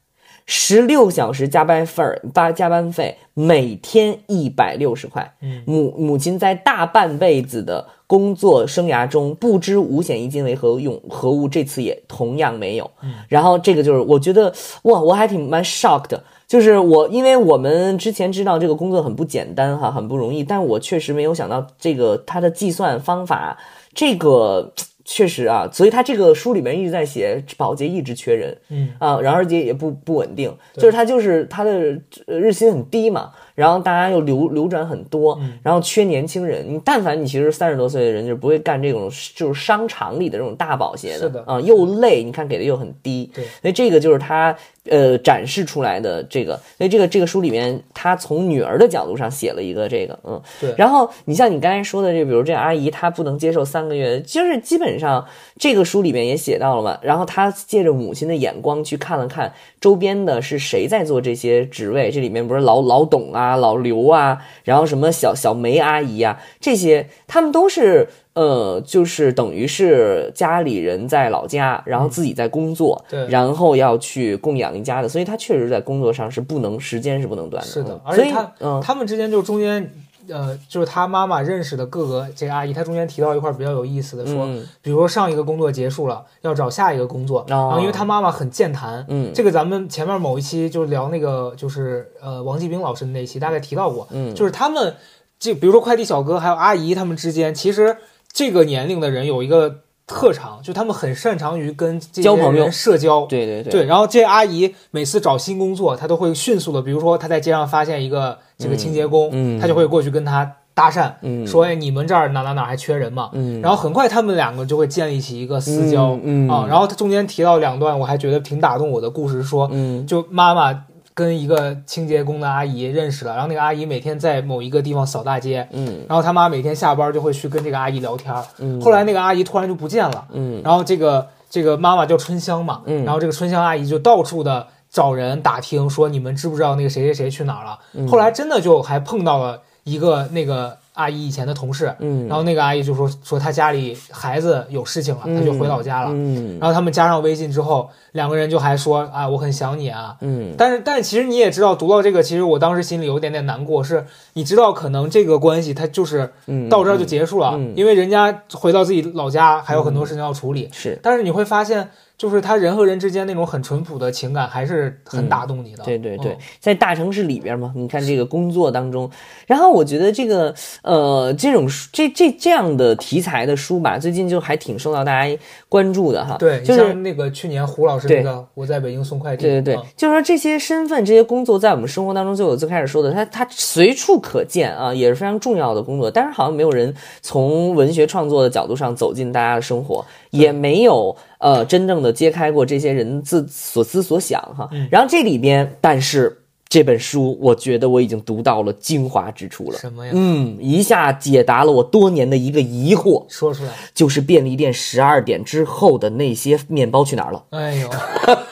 [0.46, 5.34] 十六小时加班费儿八加班费，每天一百六十块。
[5.42, 12.90] 嗯母母亲在大半辈子的工作生涯中，不知五险一金为何用何物，这次也同样没有。
[13.30, 16.24] 然后这个就是我觉得哇，我还挺蛮 shocked 的。
[16.48, 23.58] 就是我，因为我们之前知道这个工作很不简单哈，很不容易，但我确实没有想到这个它的计算方法，
[23.94, 24.74] 这个
[25.14, 43.44] 确实啊，所以他这个书里面一直在写保洁一直缺人，嗯啊，然后而且也不不稳定，就是他就是他的呃日薪很低嘛，然后大家又流流转很多，嗯然后缺年轻人，你但凡你其实三十多岁的人就不会干这种就是商场里的这种大保洁是的啊，又累，你看给的又很低，对。
[43.62, 44.56] 所以这个就是他
[44.90, 55.26] 呃展示出来的这个，所以这个这个书里面他从女儿的角度上写了一个这个，嗯，对然后你像你刚才说的这，比如这阿姨她不能接受三个月，就是基本上
[55.60, 56.98] 这个书里面也写到了嘛。
[57.02, 68.08] 然后她借着母亲的眼光去看了看周边的是谁在做这些职位，这里面不是老老董啊、老刘啊，然后什么小小梅阿姨啊，这些他们都是。
[68.34, 77.70] 呃，就是等于是家里人在老家，然后自己在工作，对然后要去供养一家的，所以他确实在工作上是不能时间是不能断的。
[77.70, 79.92] 是的而且他、嗯他们之间就中间。
[80.30, 94.96] 呃，就是他妈妈认识的各个这个阿姨，她中间提到一块比较有意思的，说，嗯比如说上一个工作结束了，要找下一个工作，然后因为他妈妈很健谈，嗯这个咱们前面某一期就聊那个就是呃王继兵老师的那一期，大概提到过，嗯就是他们
[95.40, 97.98] 就比如说快递小哥还有阿姨他们之间，其实
[98.34, 102.64] 这个年龄的人有一个特长，就他们很擅长于跟这些交朋友。
[102.64, 103.72] 人社交，对对对。
[103.72, 109.60] 对，然后这阿姨每次找新工作，她都会迅速的，比如说她在街上发现一个这个清洁工，嗯嗯。
[109.60, 111.46] 她就会过去跟他搭讪，嗯。
[111.48, 113.30] 说哎你们这儿哪哪哪还缺人吗？
[113.34, 113.62] 嗯。
[113.62, 116.50] 然后很快他们两个就会建立起一个私交，嗯嗯。
[116.50, 120.06] 啊，然后他中间提到两段，我还觉得挺打动我的故事，说嗯。
[120.06, 120.86] 就妈妈。
[121.22, 128.34] 跟一个清洁工的阿姨认识了，然后那个阿姨每天在某一个地方扫大街，嗯然后他妈每天下班就会去跟这个阿姨聊天。
[128.58, 137.78] 嗯后来那个阿姨突然就不见了，嗯然后这个这个妈妈叫春香嘛，嗯然后这个春香阿姨就到处的找人打听，说你们知不知道那个谁谁谁去哪儿了？
[137.94, 146.10] 嗯后来真的就还碰到了一个那个阿姨以前的同事，嗯然后那个阿姨就说说她家里孩子有事情了，她就回老家了。
[146.12, 150.16] 嗯然后他们加上微信之后，两个人就还说啊，我很想你啊。
[150.22, 160.70] 嗯但是，但是其实你也知道，读到这个，其实我当时心里有点点难过，是你知道，可能这个关系它就是嗯，到这儿就结束了，嗯因为人家回到自己老家还有很多事情要处理。
[160.74, 161.00] 是。
[161.02, 161.90] 但是你会发现，
[162.22, 165.82] 就是他人和人之间那种很淳朴的情感，还是很打动你的。
[165.82, 169.10] 嗯对对对嗯，在大城市里边嘛，你看这个工作当中，
[169.48, 170.54] 然后我觉得这个
[170.84, 176.38] 呃这种书这这这样的题材的书吧，最近就还挺受到大家关注的哈。
[176.38, 186.12] 对，就是像那个去年胡老师那个《我在北京送快递》，对对对嗯，就是说这些身份、这些工作，在我们生活当中，就我最开始说的，它它随处可见啊，也是非常重要的工作。
[186.12, 194.68] 但是好像没有人从文学创作的角度上走进大家的生活，也没有呃真正的揭开过这些人自所思所想哈。
[194.72, 199.78] 嗯然后这里边，但是这本书，我觉得我已经读到了精华之处了。
[199.78, 200.12] 什么呀？
[200.16, 203.70] 嗯，一下解答了我多年的一个疑惑，说出来。
[203.94, 207.44] 就是便利店十二点之后的那些面包去哪儿了？
[207.50, 207.90] 哎呦，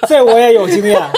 [0.08, 1.02] 这我也有经验。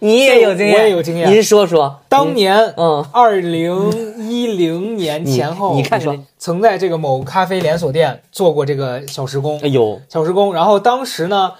[0.00, 1.30] 你也有经验，我也有经验。
[1.30, 3.90] 您说说，当年，嗯，二零
[4.30, 9.68] 一零年前后，你你看说曾在这个某咖啡连锁店做过这个小时工哎。
[9.68, 11.52] 呦，小时工，然后当时呢，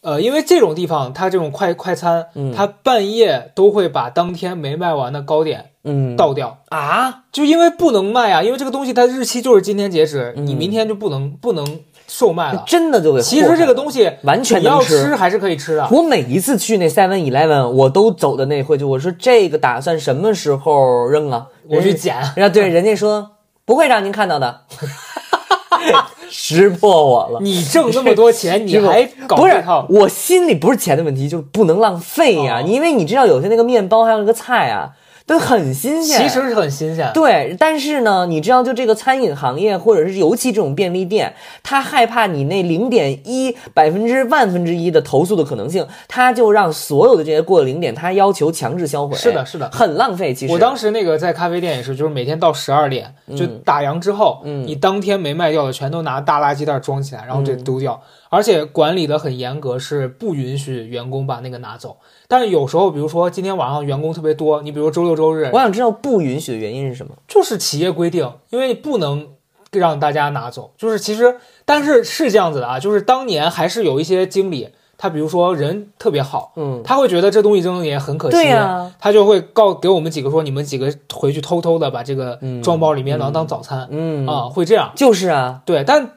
[0.00, 2.52] 呃，因为这种地方它这种快快餐，嗯。
[2.54, 10.46] 它半夜都会把当天没卖完的糕点嗯，倒掉，啊，就因为不能卖啊，因为这个东西它日期就是今天截止，嗯。
[10.46, 11.80] 你明天就不能不能
[12.14, 12.62] 售卖了。
[12.66, 15.88] 真的就给其实这个东西完全你要能吃吃还是可以吃的。
[15.90, 21.46] 我每一次去那 Seven Eleven，我都走的那会就我说这个打算什么时候扔啊？
[21.68, 23.30] 我去捡， 然后对人家说
[23.64, 24.60] 不会让您看到的，
[26.28, 27.40] 识破我了。
[27.40, 29.86] 你挣那么多钱， 你还搞不是这套？
[29.88, 34.90] 我心里不是钱的问题，就是不能浪费呀、哦因为你知道有些那个面包还有那个菜啊，
[35.26, 36.20] 都很新鲜。
[36.22, 37.10] 其实是很新鲜。
[37.14, 49.16] 对，但是呢，你知道，就这个餐饮行业，或者是尤其这种便利店，他害怕你那零点一百分之万分之一的投诉的可能性，他就让所有的这些过了零点，他要求强制销毁。
[49.16, 50.34] 是的是的很浪费。
[50.34, 58.00] 其实我当时那个在咖啡店也是，就是每天到十二点就打烊之后，嗯你当天没卖掉的全都拿大垃圾袋装起来，然后嗯这丢掉，
[58.32, 61.98] 而且管理的很严格，是不允许员工把那个拿走。
[62.26, 67.12] 但是有时候，比如说今天晚上员工特别多，你比如周六周日我，想知道不允许的原因是什么？
[67.28, 69.28] 就是企业规定，因为不能
[69.70, 70.72] 让大家拿走。
[70.78, 84.26] 就是其实，但是是这样子的啊，就是当年还是有一些经理，他比如说人特别好，嗯，他会觉得这东西扔了也很可惜，对呀他就会告给我们几个说，你们几个回去偷偷的把这个装包里面然后当早餐，嗯。
[84.26, 86.12] 啊，会这样，就是啊，对，但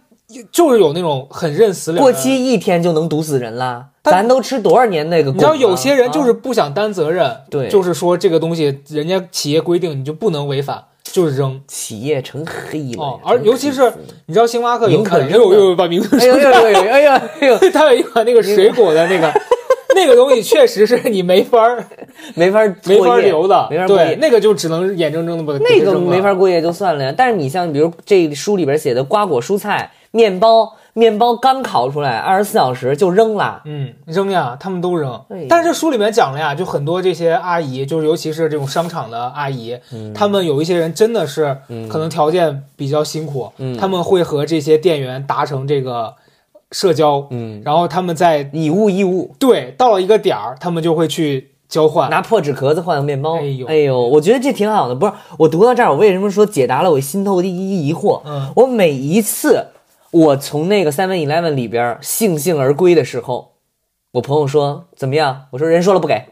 [0.51, 2.35] 就是有那种很认死理过期。
[2.45, 3.87] 一天就能毒死人啦。
[4.03, 11.59] 咱都吃多少年那个你知道有些人就是啊不想担责任，对就是说这个东西人家企业规定你就不能违反，就是扔。
[11.67, 13.91] 企业成黑了哦，而尤其是
[14.27, 19.33] 你知道星巴克有宁可款，扔的又又把名字哎呦说出来，哎呦哎呦哎呦哎呦，它有一款那个水果的那个，
[19.95, 21.83] 那个东西确实是你没法儿
[22.35, 33.61] 没法没法留的，没法过夜对，那个就只能眼睁睁的把它那个没法过夜就算了呀，但是你像比如这书里边写的瓜果蔬菜、面包，面包刚烤出来，二十四小时就扔了。
[33.65, 35.21] 嗯，扔呀，他们都扔。
[35.49, 41.57] 但是这书里面讲了呀，就很多这些阿姨，就是尤其是这种商场的阿姨，嗯他们有一些人真的是
[41.89, 46.13] 可能条件比较辛苦，嗯他们会和这些店员达成这个
[46.71, 52.09] 社交，嗯，然后他们在以物易物，对到了一个点儿，他们就会去交换。
[52.09, 53.37] 拿破纸壳子换个面包。
[53.37, 54.95] 哎呦哎呦，我觉得这挺好的。
[54.95, 58.21] 不是我读到这儿，我为什么说解答了我心头的一疑惑？
[58.23, 59.67] 嗯我每一次
[60.11, 63.53] 我从那个 Seven Eleven 里边悻悻而归的时候，
[64.13, 65.47] 我朋友说怎么样？
[65.51, 66.23] 我说人说了不给，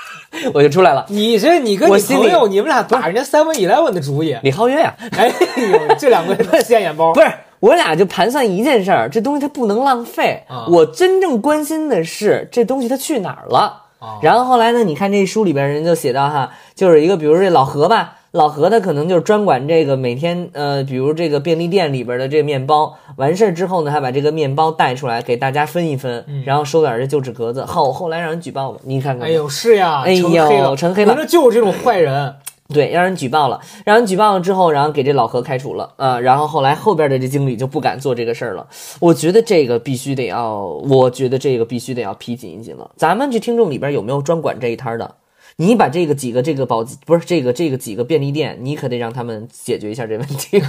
[0.52, 1.06] 我就出来了。
[1.08, 7.20] 你这你跟你朋友，你们俩打人家 Seven Eleven 的主意，李浩月呀、 哎呦，这两个现眼包 不。
[7.20, 10.44] 是，我俩就盘算一件事儿，这东西它不能浪费。
[10.48, 13.84] 啊我真正关心的是这东西它去哪儿了。
[13.98, 27.64] 啊然后后来呢，你看这书里边人就写到哈，就是一个比如这老何吧，老何他可能就是专管这个每天呃，比如这个便利店里边的这个面包，完事儿之后呢，还把这个面包带出来给大家分一分，然后收点这旧纸壳子。
[27.64, 32.36] 后后来让人举报了，你看看吧，哎呦，是呀，哎呦成黑了，成黑了反正就是这种坏人，
[32.72, 38.64] 对，让人举报了，让人举报了之后，然后给这老何开除了啊、然后后来后边的这经理就不敢做这个事儿了。
[39.00, 42.88] 我觉得这个必须得要，我觉得这个必须得要批紧一紧了。
[42.94, 45.16] 咱们这听众里边有没有专管这一摊的？
[45.56, 50.58] 你把这个几个这个保不是这个这个几个便利店，你可得让他们解决一下这问题。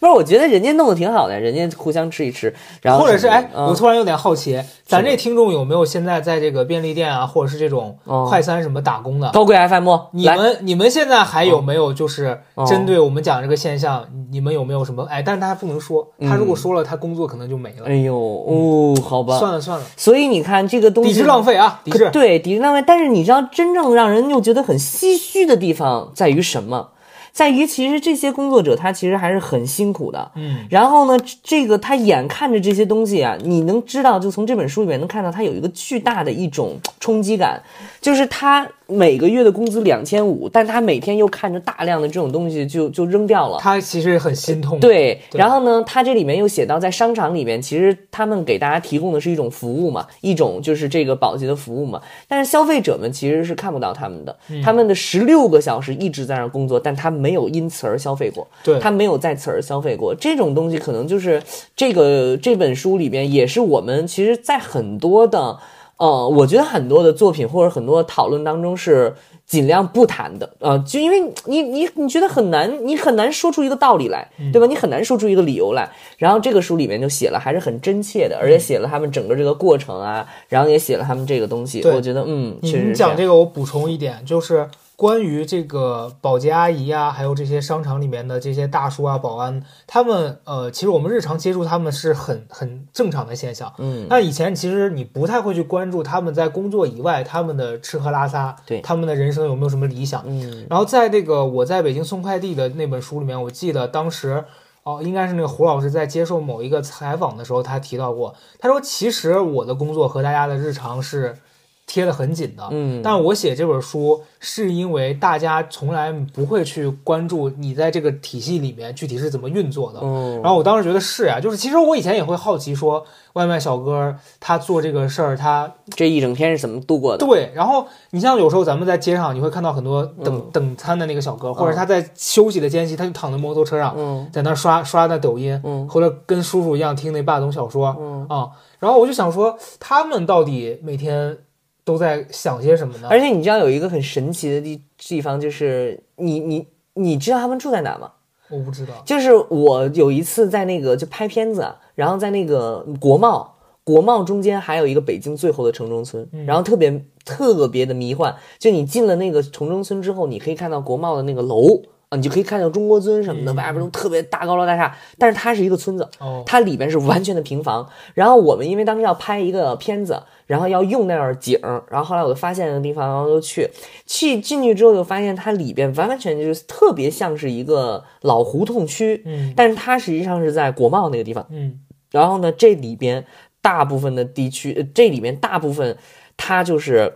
[0.00, 9.30] 不是，我觉得人家弄得挺好的，人家互相吃一吃，然后或者是哎，嗯我突然有点好奇，咱这听众有没有现在在这个便利店啊，或者是这种哦快餐什么打工的？
[9.30, 15.22] 高贵 FM，来你们你们现在还有没有就是哦针对我们讲这个现象，你们有没有什么哎？
[15.22, 17.86] 但是他不能说，他如果说了，他工作可能就没了。
[17.86, 22.10] 哎呦哦，好吧，算了算了，所以你看这个东西抵制浪费啊，抵制。
[22.12, 22.82] 对，抵制浪费。
[22.86, 26.90] 但是你知道，真正让人又觉得很唏嘘的地方在于什么？
[27.32, 30.30] 在于其实这些工作者他其实还是很辛苦的。
[30.36, 37.62] 嗯，然后呢，这个他眼看着这些东西啊，你能知道，就从这本书里面能看到，他有一个巨大的一种冲击感，
[38.00, 43.58] 就是他每个月的工资两千五，但他每天又看着大量的这种东西就就扔掉了。
[43.60, 52.00] 他其实很心痛。，对，对然后呢，他这里面又写到，在商场里面，其实他们给大家提供的是一种服务嘛，一种就是这个保洁的服务嘛。
[52.28, 60.14] 但是消费者们其实是看不到他们的，嗯他们的十六个小时一直在那儿工作，但他没有因此而消费过，对他没有在此而消费过。
[60.14, 61.42] 这种东西可能就是
[61.74, 65.58] 这个这本书里边，也是我们其实，在很多的。
[65.98, 69.14] 呃，我觉得很多的作品或者很多讨论当中是
[69.46, 74.66] 尽量不谈的，呃，就因为你你你觉得很难，你很难说出一个道理来，对吧？
[74.66, 75.88] 你很难说出一个理由来。
[76.18, 81.80] 然后这个书里面就写了，还是很真切的，而且写了他们整个这个过程啊，然后也写了他们这个东西。
[81.84, 93.70] 我觉得，嗯，你确实你讲这个，我补充一点，就是关于这个保洁阿姨啊，还有这些商场里面的这些大叔啊、保安，他们呃，其实我们日常接触他们是很很正常的现象。
[93.76, 100.22] 嗯，那以前其实你不太会去关注他们在工作以外他们的吃喝拉撒，对他们的人生有没有什么理想。
[100.26, 104.42] 嗯然后在这个我在北京送快递的那本书里面，我记得当时
[104.82, 111.36] 哦，应该是那个胡老师在接受某一个采访的时候，他提到过，他说其实我的工作和大家的日常是
[111.86, 120.00] 贴得很紧的，嗯，但我写这本书是因为大家从来不会去关注你在这个体系里面具体是怎么运作的。
[120.02, 127.24] 嗯，然后我当时觉得是呀、就是其实我以前也会好奇说，外卖小哥他做这个事儿，他这一整天是怎么度过的？
[127.24, 130.50] 对，然后你像有时候咱们在街上，你会看到很多等、嗯。
[130.52, 134.28] 等餐的那个小哥，或者他在休息的间隙，他就躺在摩托车上，嗯。
[134.32, 135.88] 在那刷刷那抖音，嗯。
[135.88, 137.96] 或者跟叔叔一样听那霸总小说。
[138.00, 141.38] 嗯，啊、然后我就想说，他们到底每天
[141.86, 143.06] 都在想些什么呢？
[143.08, 148.10] 而且你知道有一个很神奇的地地方，就是你你你知道他们住在哪吗？
[148.50, 158.34] 我不知道，就是我有一次在那个就拍片子，然后在那个国贸，国贸中间还有一个北京最后的城中村，嗯然后特别特别的迷幻。
[158.58, 167.88] 就你进了那个城中村之后，你可以看到国贸的那个楼啊，你就可以看到中国尊什么的，嗯外边都特别大高楼大厦，但是它是一个村子，哦，它里边是完全的平房。
[168.14, 173.68] 然后我们因为当时要拍一个片子，然后要用那儿景儿，然后后来我就发现那个地方，然后就去
[174.06, 181.44] 去进去之后，就发现它里边完完全全就是特别像是一个老胡同区，嗯但是它实际上是在国贸那个地方。
[181.50, 181.80] 嗯
[182.12, 183.26] 然后呢，这里边
[183.60, 185.98] 大部分的地区，呃这里面大部分
[186.36, 187.12] 它就是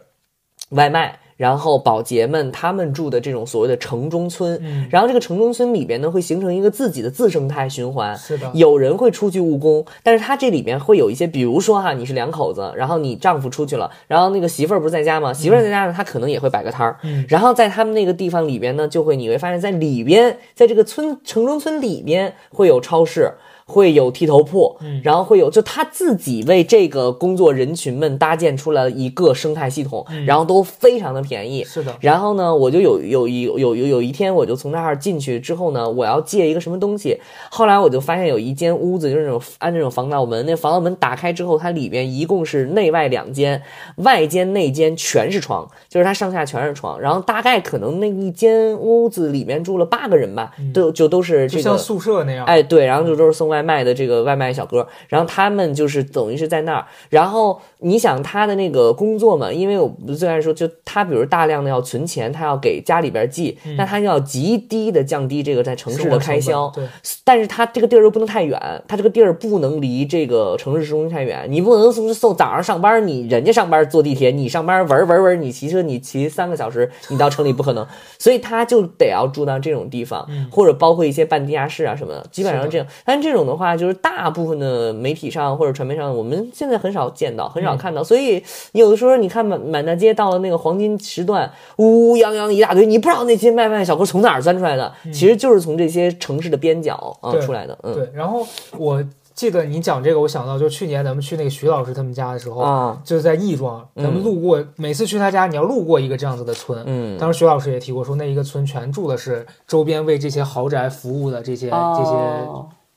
[0.70, 8.14] 外卖，然后保洁们他们住的这种所谓的城中村，嗯，然后这个城中村里边呢会形成一个自己的自生态循环。
[8.14, 15.32] 是的，有人会出去务工，但是他这里面会有一些，比如说哈，你是两口子，然后你丈夫出去了，然后那个媳妇儿不是在家吗？
[15.32, 23.32] 媳妇儿在家呢，她可能也会摆个摊儿，嗯然后在他们那个地方里边呢，就会你会发现在里边，在这个村城中村里边会有超市。
[23.70, 37.18] 会有剃头铺，嗯然后会有就他自己为这个工作人群们搭建出来了一个生态系统，然后都非常的便宜，是的，然后呢，我就有有一有有有一天，我就从那儿进去之后呢，我要借一个什么东西。
[37.50, 43.62] 后来我就发现有一间屋子，就是那种安那种防盗门，那防盗门打开之后，它里面一共是内外两间，
[43.96, 47.00] 外间内间全是床，就是它上下全是床。
[47.00, 52.44] 然后大概可能那一间屋子里面住了八个人吧，都就都是这个就像宿舍那样。
[52.46, 66.84] 哎，对，然后就都是送外卖的这个外卖小哥，然后他们就是等于是在那儿，然后你想他的那个工作嘛，因为我虽然说就他比如大量的要存钱，他要给家里边寄，那他就要极低的降低这个在城市的开销，对，
[67.24, 77.86] 但是他这个地儿又不能太远，他这个地儿不能离这个城市市中心太远，你不能送送早上上班，你人家上班坐地铁，你上班玩玩玩，你骑车你骑三个小时，你到城里不可能，
[78.18, 82.86] 所以他就得要住到这种地方，或者包括一些半地下室啊什么的，基本上这样。
[83.04, 97.94] 但这种的话，就是大部分的媒体上或者传媒上，我们现在很少见到，很少看到，所以有的时候你看满满大街到了那个黄金时段，乌泱泱一大堆，你不知道那些卖卖小哥从哪儿钻出来的，其实就是从这些城市的边角啊出来的，嗯。
[97.94, 98.46] 对，然后
[98.78, 106.82] 我记得你讲这个，我想到就去年咱们去那个徐老师他们家的时候，啊，就是在亦庄，咱们路过，每次去他家，你要路过一个这样子的村。
[106.84, 112.12] 嗯，当时徐老师也提过，说那一个村全住的是周边为这些豪宅服务的这些、这些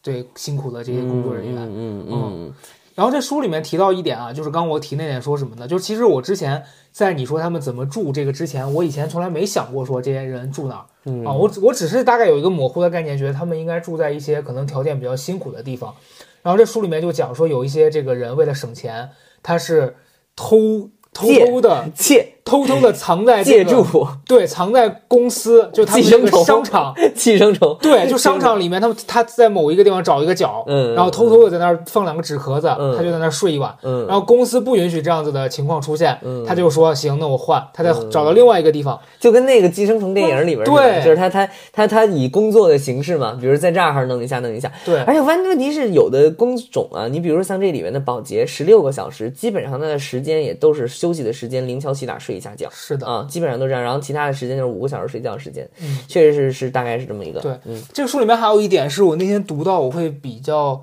[0.04, 1.56] 哦对辛苦的这些工作人员。
[1.58, 2.54] 嗯嗯嗯
[2.94, 5.68] 然后这书里面提到一点啊，就是刚我提那点说什么呢？
[5.68, 15.96] 就是其实我之前在你说他们怎么住这个之前，我以前从来没想过说这些人住哪儿、嗯啊，我只我只是大概有一个模糊的概念，觉得他们应该住在一些可能条件比较辛苦的地方。
[16.44, 19.10] 然后这书里面就讲说，有一些这个人为了省钱，
[19.42, 19.96] 他是
[20.36, 26.94] 偷偷偷的借偷偷的藏在这个借住对，藏在公司，就他们商场。
[27.16, 30.94] 寄生虫，对，就商场里面，他们他在某一个地方找一个角，嗯。
[30.94, 32.96] 然后偷偷的在那儿放两个纸壳子，嗯。
[32.98, 33.74] 他就在那儿睡一晚。
[33.84, 34.06] 嗯。
[34.08, 36.44] 然后公司不允许这样子的情况出现，嗯。
[36.46, 39.00] 他就说行，那我换，他再找到另外一个地方。
[39.20, 45.00] 就跟那个寄生虫电影里边对就是他他他他以工作的形式嘛，比如在这儿弄一下弄一下，对。
[45.04, 52.68] 而且问问题是有的工种啊，你比如说像这里面的保洁，十六个小时，基本上他的时间也都是休息的时间，零敲细打睡一下觉。
[52.72, 60.82] 是的，啊，基本上都这样，然后其他的时间就是五个小时睡觉时间，嗯确实是是大概是这么一个，对嗯这个书里面还有一点是我那天读到，我会比较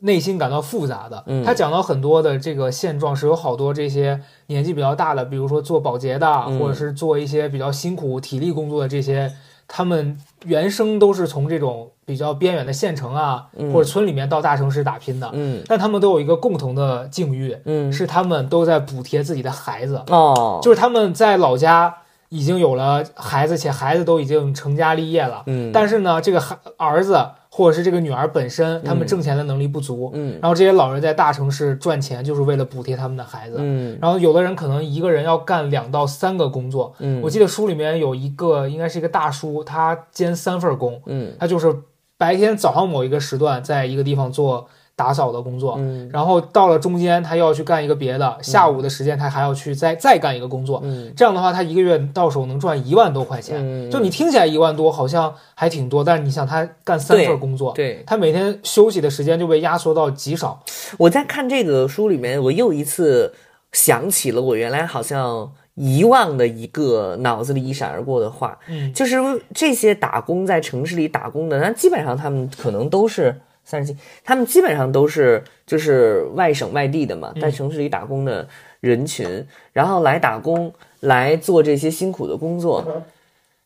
[0.00, 1.22] 内心感到复杂的。
[1.26, 9.30] 嗯他讲到很多的这个现状是有好多这些年纪比较大的，比如说做保洁的，嗯或者是做一些比较辛苦体力工作的这些，
[9.72, 13.72] 他们原生都是从这种比较边远的县城啊、嗯。
[13.72, 15.62] 或者村里面到大城市打拼的，嗯。
[15.68, 20.02] 但他们都有一个共同的境遇，嗯，是他们都在补贴自己的孩子。
[20.08, 21.94] 哦，就是他们在老家
[22.30, 25.42] 已经有了孩子，且孩子都已经成家立业了。
[25.46, 30.10] 嗯但是呢，这个孩儿子或者是这个女儿本身，他们挣钱的能力不足。
[30.14, 33.56] 嗯然后这些老人在大城市赚钱，就是为了补贴他们的孩子。
[33.58, 36.94] 嗯然后有的人可能一个人要干两到三个工作。
[37.00, 41.74] 嗯，我记得书里面有一个，应该是一个大叔，他兼三份工，嗯他就是
[42.16, 44.68] 白天早上某一个时段在一个地方做
[45.00, 46.10] 打扫的工作，嗯。
[46.12, 50.78] 然后到了中间他要去干一个别的，下午的时间他还要去再再干一个工作。
[50.84, 51.10] 嗯。
[51.16, 53.56] 这样的话，他一个月到手能赚一万多块钱。
[53.58, 60.62] 嗯，就你听起来一万多好像还挺多，但是你想他干三份工作，对，他每天休息的时间就被压缩到极少。
[60.98, 63.32] 我在看这个书里面，我又一次
[63.72, 68.92] 想起了我原来好像遗忘的一个脑子里一闪而过的话，嗯。
[68.92, 69.16] 就是
[69.54, 78.48] 这些打工在城市里打工的，那基本上他们可能都是三十七，他们基本上都是就是外省外地的嘛，在城市里打工的
[78.80, 83.04] 人群，然后来打工来做这些辛苦的工作。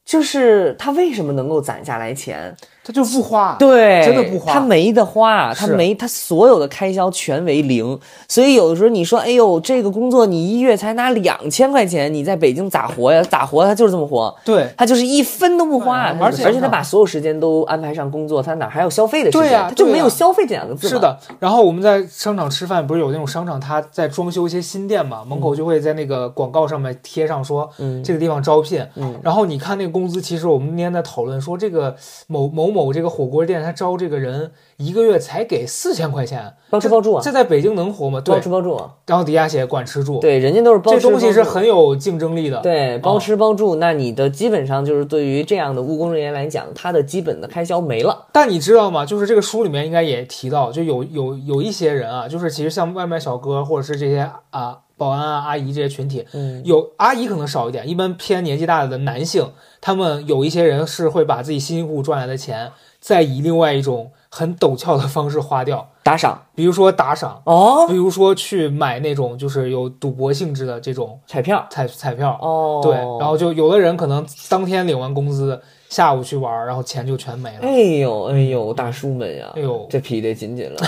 [0.05, 2.55] 就是他为什么能够攒下来钱？
[2.85, 13.23] 他就不花，对，真的不花他没得花，他没他所有的开销全为零，所以有的时候你说，哎呦，这个工作你一月才拿两千块钱，你在北京咋活呀？
[13.23, 13.65] 咋活？
[13.65, 19.49] 他就是这么活，对他就是一分都不花，而且而且他把所有时间都安排上工作，他哪还有消费的时间？
[19.49, 20.89] 对呀他就没有消费这两个字。
[20.89, 21.19] 是，的。
[21.39, 28.87] 然后我们在商场吃饭，不是有那种商场他在装修一些新店嘛，门口就会在那个广告上面贴上说，嗯这个地方招聘。
[28.97, 38.21] 嗯然后你看那个工资，其实我们那天在讨论说，这个某某某这个火锅店，他招这个人一个月才给四千块钱，包吃包住啊这，在北京能活吗？
[38.21, 38.41] 对包。
[38.41, 41.21] 吃包住啊，然后底下写管吃住，对，人家都是包这吃包住。
[41.21, 42.61] 东西是很有竞争力的。
[42.61, 48.27] 对，包哦吃包住，那你的基本上就是对于这样的务工人员来讲，他的基本的开销没了。
[48.33, 49.07] 但你知道吗？
[49.07, 56.63] 就是这个书里面应该也提到，就有有有一些人啊，就是其实像外卖小哥或者是这些啊保安啊阿姨这些群体，嗯。
[56.65, 62.71] 有阿姨可能少一点，一般偏年纪大的男性，他们有一些人是会把自己辛辛苦苦赚来的钱，
[63.01, 66.43] 再以另外一种很陡峭的方式花掉，打赏。
[66.55, 67.89] 比如说打赏，哦。
[67.89, 71.67] 比，如说去买那种就是有赌博性质的这种彩票。
[71.71, 75.61] 彩彩票，哦，对，然后就有的人可能当天领完工资，
[75.95, 77.59] 下午去玩，然后钱就全没了。
[77.63, 77.71] 哎
[78.01, 80.81] 呦哎呦，大叔们呀，哎呦这皮得紧紧了。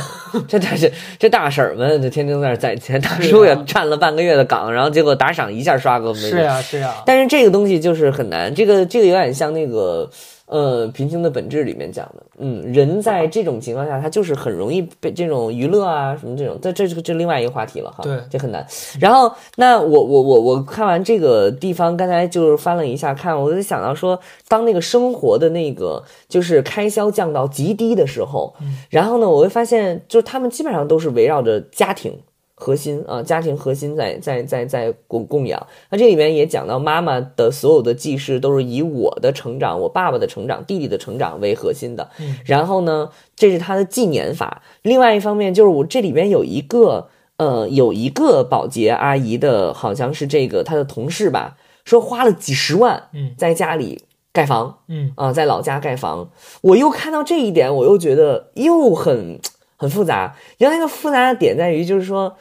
[0.48, 10.10] 这大这这大婶们，这天天在那攒钱，大叔也站了半个月的岗，然后结果打赏一下刷个没是呀，是呀，但是这个东西就是很难，这个这个有点像那个
[10.46, 18.66] 呃《贫穷的本质》里面讲的，嗯，人在这种情况下，他就是很容易被这种娱乐啊什么这种，这这这这另外一个话题了哈，对这很难。
[19.00, 24.18] 然后那我我我我看完这个地方，刚才就是翻了一下看，我就想到说，
[24.48, 28.54] 当那个生活的那个就是开销降到极低的时候，
[28.88, 32.18] 然后呢，我会发现就是他们基本上都是围绕着家庭。
[32.58, 35.66] 核心啊，家庭核心在在在在供供养。
[35.90, 42.08] 那这里面也讲到，妈妈的所有的记事都是以我的成长、我爸爸的成长、弟弟的成长为核心的。
[42.18, 44.62] 嗯然后呢，这是他的纪年法。
[44.82, 54.78] 另外一方面，就是我这里边有一个呃，有一个保洁阿姨的，好像是这个她的同事吧，说花了几十万嗯在家里盖房。
[54.88, 56.30] 嗯，啊，在老家盖房，
[56.62, 59.38] 我又看到这一点，我又觉得又很
[59.76, 60.34] 很复杂。
[60.58, 62.36] 然后那个复杂的点在于，就是说，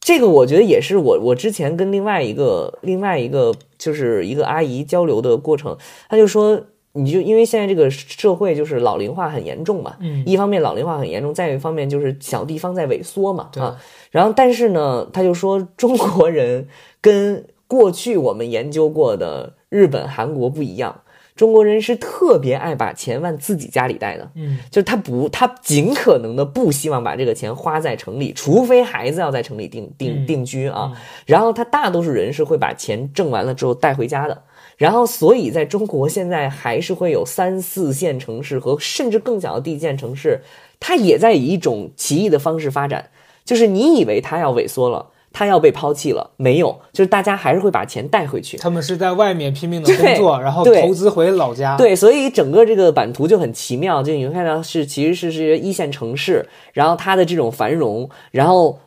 [0.00, 5.76] 这个我觉得也是我我之前跟另外一个另外一个就是一个阿姨交流的过程，
[6.08, 6.60] 她就说，
[6.94, 13.78] 你就因为现在这个社会就是老龄化很严重嘛，嗯一方面老龄化很严重，再一方面就是小地方在萎缩嘛，对啊，
[14.10, 16.68] 然后但是呢，他就说中国人
[17.00, 21.01] 跟过去我们研究过的日本、韩国不一样，
[21.34, 24.30] 中国人是特别爱把钱往自己家里带的。
[24.34, 30.92] 嗯就是他不，他尽可能的不希望把这个钱花在城里，除非孩子要在城里定定嗯定居啊。
[31.26, 34.42] 然后他大多数人是会把钱挣完了之后带回家的。
[34.78, 40.40] 然后，所以在中国现在还是会有三四线城市和甚至更小的地县城市，
[40.80, 43.10] 它也在以一种奇异的方式发展。
[43.44, 48.56] 就是你以为它要萎缩了，它要被抛弃了，没有，就是大家还是会把钱带回去。
[48.58, 58.78] 他们是在外面拼命的工作，然后投资回老家。，对，所以整个这个版图就很奇妙，就你会看到是其实是是一线城市，然后它的这种繁荣，然后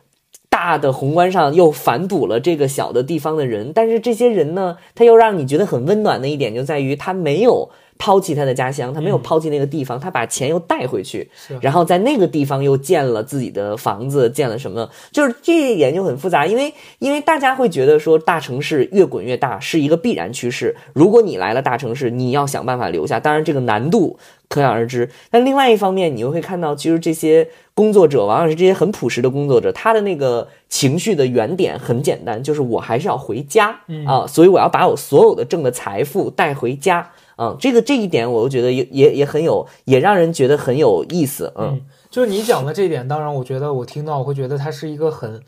[0.48, 7.70] 大的宏观上又反哺了这个小的地方的人，但是这些人呢，他又让你觉得很温暖的一点就在于他没有。
[7.98, 11.28] 抛弃他的家乡，他没有抛弃那个地方，他把钱又带回去，
[11.60, 14.88] 然后在那个地方又建了自己的房子，建了什么？
[15.10, 20.76] 就是这一点就很复杂，因为因为大家会觉得说大城市越滚越大是一个必然趋势。
[20.92, 24.18] 如果你来了大城市，你要想办法留下，当然这个难度
[24.48, 25.08] 可想而知。
[25.30, 37.10] 但另外一方面，你又会看到，其实这些工作者，往往是这些很朴实的工作者，他的那个情绪的原点很简单，就是我还是要回家、啊，所以我要把我所有的挣的财富带回家。
[37.36, 41.52] 啊、这个这一点，我又觉得也也也很有，也让人觉得很有意思。
[41.56, 41.80] 嗯
[42.10, 45.40] 就是你讲的这一点，当然我觉得我听到我会觉得它是一个很。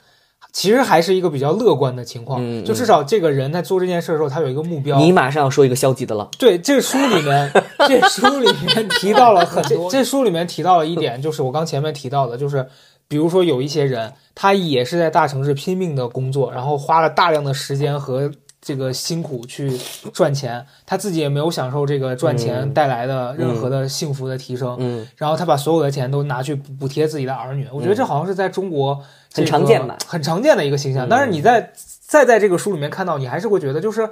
[0.51, 4.99] 其实还是一个比较乐观的情况，嗯就至少这个人在做这件事的时候，他有一个目标。
[4.99, 6.29] 你马上要说一个消极的了。
[6.39, 7.53] 对，这书里面，
[7.87, 9.91] 这书里面提到了很多。
[9.91, 12.67] 这书里面提到了一点，就是我刚前面提到的，就是
[13.09, 18.31] 比如说有一些人，他也是在大城市拼命的工作，然后花了大量的时间和
[18.69, 19.73] 这个辛苦去
[20.13, 24.77] 赚钱，他自己也没有享受这个赚钱带来的任何的幸福的提升。
[24.79, 29.03] 嗯，然后他把所有的钱都拿去补补贴自己的儿女，我觉得这好像是在中国、
[29.33, 31.09] 这很常见吧很常见的一个形象。
[31.09, 31.73] 但是你在
[32.07, 34.07] 再在这个书里面看到，你还是会觉得就是，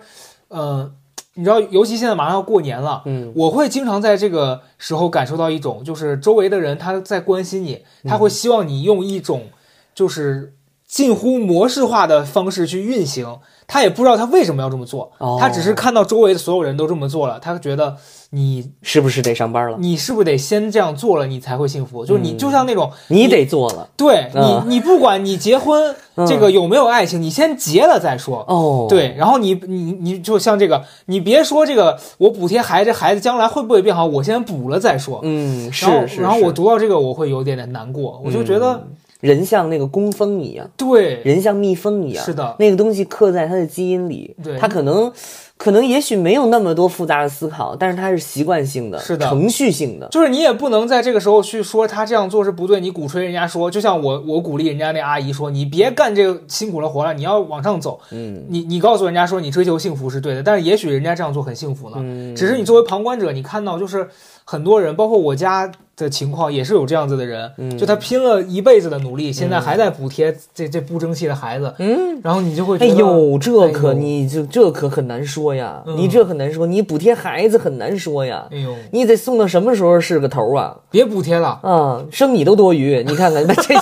[0.48, 0.90] 呃，
[1.34, 9.50] 你知道，尤其现在马上要过年了，嗯，我会经常在这个时候感受到一种，就是周围的人他在关心你，他会希望你用一种
[9.94, 10.54] 就是
[10.86, 13.38] 近乎模式化的方式去运行。
[13.66, 17.96] 他也不知道他为什么要这么做，哦他只是看到周围的所有人都这么做了，他觉得
[18.30, 19.76] 你是不是得上班了？
[19.78, 22.04] 你是不是得先这样做了，你才会幸福？
[22.06, 25.94] 就是你就像那种你得做了对嗯你，你不管你结婚
[26.26, 28.44] 这个有没有爱情，你先结了再说。
[28.48, 28.86] 哦。
[28.88, 35.20] 对，然后你你你就像这个，你别说这个，我补贴孩子，孩子将来会不会变好，我先补了再说。
[35.22, 36.22] 嗯，然后是是。
[36.22, 38.86] 然后我读到这个，我会有点点难过，我就觉得，
[39.20, 45.12] 人像那个工蜂一样，对，人像蜜蜂一样，是的那个东西刻在他的基因里，对他可能。
[45.58, 50.06] 可能也许没有那么多复杂的思考，但是他是习惯性的，是的程序性的。
[50.08, 57.98] 就是你也不能在这个时候去说他这样做是不对，你鼓吹人家说，就像我我鼓励人家那阿姨说，你别干这个辛苦的活了，你要往上走。
[58.10, 61.96] 嗯，你你告诉人家说你追求幸福是对的，但是也许人家这样做很幸福呢。
[62.00, 64.06] 嗯只是你作为旁观者，你看到就是
[64.44, 67.76] 很多人，包括我家的情况，也是有这样子的人，嗯。
[67.78, 75.96] 就他拼了一辈子的努力，现在还在补贴这这不争气的孩子，嗯，然后你就会觉哎，呦，这可哎你就这可很难说呀，嗯。
[75.96, 80.76] 你这很难说，你补贴孩子很难说呀，哎呦，你得送到什么时候是个头啊？
[80.90, 81.58] 别补贴了。
[81.62, 83.74] 啊，生你都多余，你看看那 这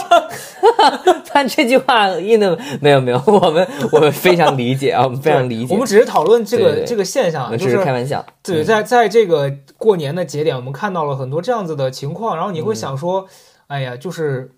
[0.64, 12.64] 句，把这句话印的没有没有， 我们我们非常理解啊， 我们非常理解，我们只是讨论这个这个现象啊，我们只就是是开玩笑，对，在在这个过年的节点，我们看到了很多这样子的情况，然后你嗯。
[12.64, 13.26] 会想说，
[13.66, 14.50] 哎呀，就是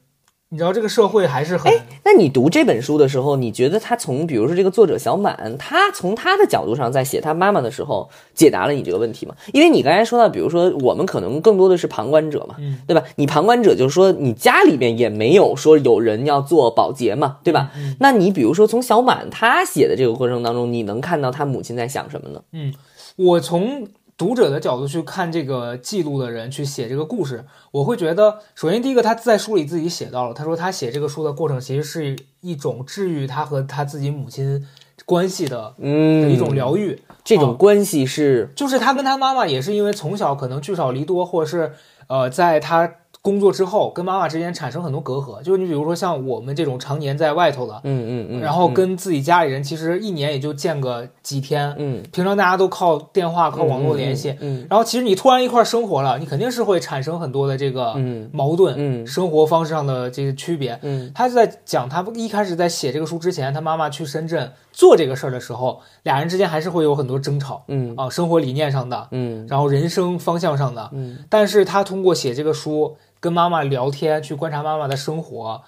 [0.49, 1.72] 你知道这个社会还是很，
[2.05, 9.34] 那你读这本书的时候，你觉得他从比如说这个作者小满，他从他的角度上在写他妈妈的时候，解答了你这个问题吗？
[9.53, 13.03] 因为你刚才说到，比如说我们可能更多的是旁观者嘛，嗯对吧？
[13.16, 17.72] 你旁观者就是说你家里面也没有说有人要做保洁嘛，对吧？
[17.76, 22.40] 嗯那你比如说从小满他写的这个过程当中，你能看到他母亲在想什么呢？
[22.53, 22.72] 嗯
[23.16, 34.66] 我从读者的角度去看这个记录的人去写这个故事，我会觉得，首先第一个，他在书里自己写到了，他说他写这个书的过程其实是一种治愈他和他自己母亲
[35.04, 36.98] 关系的嗯，一种疗愈。
[37.22, 41.72] 这种关系是就是他跟他妈妈也是因为从小可能聚少离多，或者是
[42.06, 42.90] 呃，在他
[43.22, 45.42] 工作之后，跟妈妈之间产生很多隔阂。
[45.42, 54.36] 就是你比如说像我们这种常年在外头的，嗯嗯嗯，然后跟自己家里人其实一年也就见个几天，嗯平常大家都靠电话、靠网络联系。
[54.40, 60.78] 嗯然后其实你突然一块儿生活了，你肯定是会产生很多的这个嗯矛盾，嗯生活方式上的这些区别。
[60.82, 70.91] 嗯他就在讲，他一开始在写这个书之前，他妈妈去深圳做这个事儿的时候，俩人之间还是会有很多争吵嗯啊，生活理念上的，嗯然后人生方向上的。
[70.93, 75.62] 嗯但是他通过写这个书，跟妈妈聊天，去观察妈妈的生活，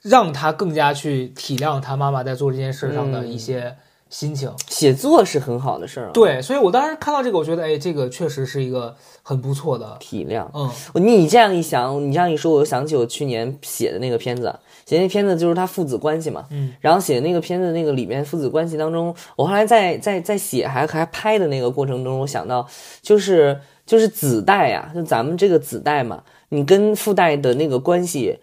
[0.00, 3.76] 让他更加去体谅他妈妈在做这件事上的一些
[4.10, 4.52] 心情。
[4.68, 10.46] 写作是很好的事儿啊，对，所以我当时看到这个，我觉得，哎，这个确实是一个很不错的，体谅。
[10.52, 10.68] 嗯
[11.02, 14.54] 你这样一想，你这样一说，我又想起我去年写的那个片子，
[14.84, 16.44] 写那片子就是他父子关系嘛。
[16.50, 22.66] 嗯，然后写那个片子那个里面父子关系当中，我后来在在在写还还拍的那个过程中，我想到
[23.00, 28.38] 就是就是子代呀、就咱们这个子代嘛，你跟父代的那个关系。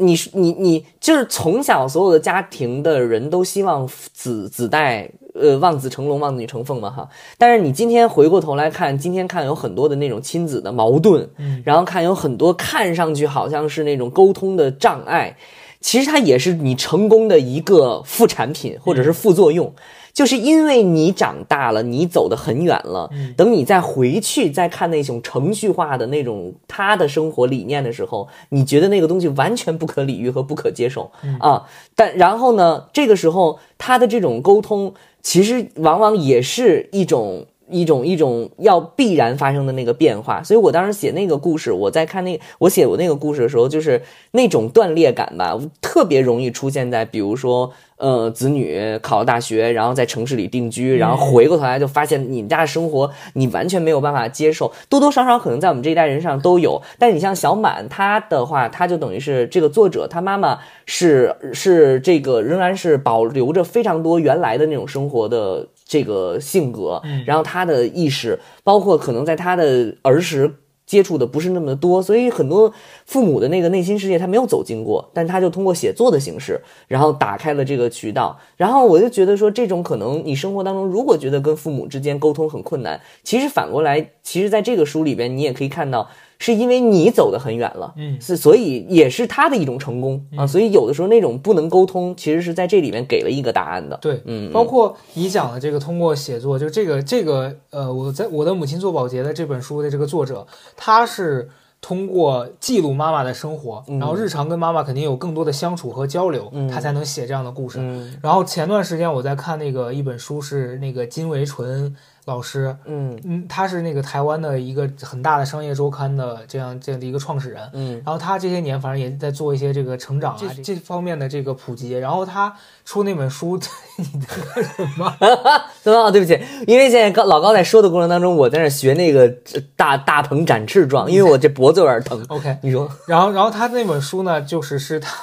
[0.00, 11.62] 你你你就是从小所有的家庭的人都希望子子代呃望子成龙望女成凤嘛哈，但是你今天回过头来看，今天看有很多的那种亲子的矛盾，嗯。
[11.64, 15.36] 然后看有很多看上去好像是那种沟通的障碍，
[15.80, 19.74] 其实它也是你成功的一个副产品或者是副作用。
[20.12, 31.64] 就是因为你长大了，你走得很远了，等你再回去再看那种程序化的那种他的生活理念的时候，你觉得那个东西完全不可理喻和不可接受、啊。
[31.94, 37.46] 但然后呢，这个时候他的这种沟通，其实往往也是一种。
[37.70, 44.02] 一种一种要必然发生的那个变化，所以我当时写那个故事，我在看那我写我那个故事的时候，就是
[44.32, 56.80] 那种断裂感吧，特别容易出现在比如说呃子女考了大学，然后在城市里定居，然后回过头来就发现你们家的生活你完全没有办法接受，多多少少可能在我们这一代人上都有。
[56.98, 70.54] 但你像小满他的话，他就等于是这个作者他妈妈是是这个仍然是保留着非常多原来的那种生活的这个性格，然后他的意识，包括可能在他的儿时。
[70.90, 72.72] 接触的不是那么的多，所以很多
[73.06, 78.36] 父母的那个内心世界他没有走进过，但他就通过写作的形式，然后打开了这个渠道。
[78.56, 86.08] 然后我就觉得说，这种可能你生活当中如果觉得跟父母之间沟通很困难，其实反过来，其实在这个书里边你也可以看到，
[86.40, 90.46] 是因为你走得很远了，嗯是所以也是他的一种成功啊。
[90.46, 93.96] 所以有的时候那种不能沟通，其实是在这里面给了一个答案的。
[94.00, 101.50] 对，嗯，包括你讲的这个通过写作，就这个这个呃，我在我的母亲做保洁的这本书的这个作者，他是
[101.82, 107.78] 通过记录妈妈的生活，然后日常跟妈妈肯定有更多的相处和交流，他才能写这样的故事。
[107.80, 111.94] 嗯然后前段时间我在看那个一本书，是那个金维纯
[112.30, 122.54] 老师，嗯嗯，他是那个台湾的一个很大的商业周刊的这样这样的一个创始人，嗯然后他这些年反正也在做一些这个成长啊这这方面的这个普及，然后他
[122.84, 123.58] 出那本书，
[123.98, 125.12] 你在干什么？
[125.82, 126.10] 怎么？
[126.12, 129.22] 对不起，因为现在高老高在说的过程当中，我在那学那个
[129.54, 132.24] 呃大大鹏展翅状，因为我这脖子有点疼。
[132.30, 135.16] OK，你说，然后然后他那本书呢，就是是他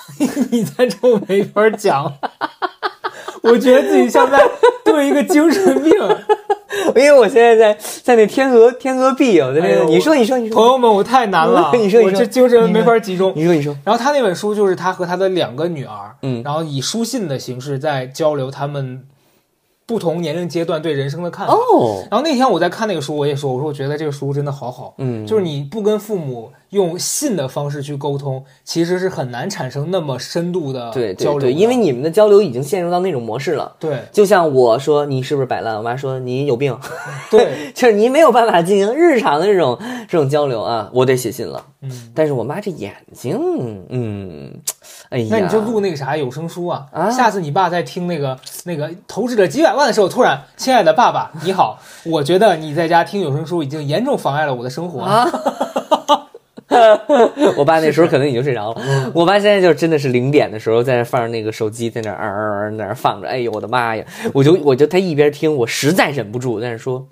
[0.52, 2.14] 你在这我没法讲，
[3.44, 4.38] 我觉得自己像在
[4.98, 5.94] 对一个精神病。
[6.96, 13.32] 因为我现在在在那天鹅天鹅壁，我在那个，哎你说你说你说，朋友们，我太难了， 你说你说我这精神没法集中。
[13.36, 16.42] 你说你说，然后他那本书就是他和他的两个女儿，嗯。
[16.44, 19.04] 然后以书信的形式在交流他们
[19.88, 21.54] 不同年龄阶段对人生的看法。
[21.54, 25.26] 哦，然后那天我在看那个书，我也说，我说我觉得这个书真的好好，嗯。
[25.26, 31.46] 就是你不跟父母用信的方式去沟通，其实是很难产生那么深度的对交流的。
[31.48, 33.78] 对对，因为你们的交流已经陷入到那种模式了。
[33.80, 34.02] 对。
[34.12, 36.78] 就像我说你是不是摆烂，我妈说你有病，
[37.32, 39.80] 对， 就是你没有办法进行日常的这种
[40.10, 41.66] 这种交流啊，我得写信了。
[41.82, 43.40] 嗯，但是我妈这眼睛，
[43.90, 44.52] 嗯，
[45.10, 55.26] 哎呀，那你就录那个啥有声书啊，啊下次你爸在听那个那个投资者几百万的时候，突然，亲爱的爸爸你好，我觉得你在家听有声书已经严重妨碍了我的生活啊。
[57.56, 58.82] 我爸那时候可能已经睡着了。
[58.84, 63.28] 嗯我爸现在就真的是零点的时候，在那放着那个手机，在那儿儿儿在那儿放着。
[63.28, 64.04] 哎呦我的妈呀！
[64.34, 67.08] 我就我就他一边听，我实在忍不住，在那说。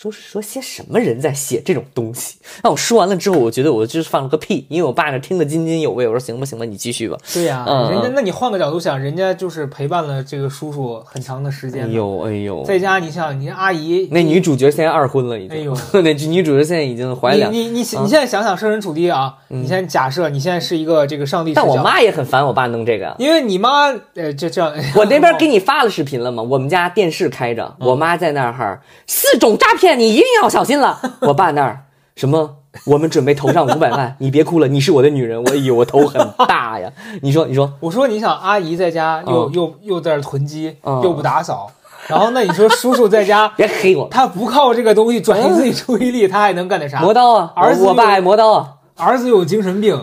[0.00, 2.36] 说说些什么人在写这种东西？
[2.62, 6.06] 那我说完了之后，我觉得我就是放了个屁，因为我爸那听得津津有味。
[6.06, 7.18] 我说行吧行吧，你继续吧。
[7.34, 15.58] 对呀、嗯嗯人家那你换个角度想，人家就是陪伴了这个叔叔很长的时哎间哎，呦哎呦，在家你想，你阿姨那女主角现在二婚了已经。
[15.58, 17.52] 哎呦 那女主角现在已经怀两。
[17.52, 23.16] 你你你你现在想想设身处地啊，你现在假设你现在是一个这个上帝，但我妈也很烦我爸弄这个。
[23.18, 26.40] 因为你妈呃这这样，我那边给你发了视频了吗？
[26.40, 31.00] 我们家电视开着，我妈在那儿，四种诈骗你一定要小心了。
[31.22, 31.84] 我爸那儿
[32.16, 35.42] 什么我们准备投上五百万，你别哭了，你是我的女人。
[35.42, 36.90] 我哎呦，我头很大呀。
[37.22, 41.70] 你说，你说，我说你想阿姨在家又、嗯又又在这囤积，嗯又不打扫，
[42.08, 47.00] 然后那你说叔叔在家， 别黑我，他不靠这个东西转移自己注意力，他还能干点啥？
[47.00, 48.74] 磨刀啊，儿子我我爸爱磨刀啊。
[48.98, 49.94] 儿子有精神病，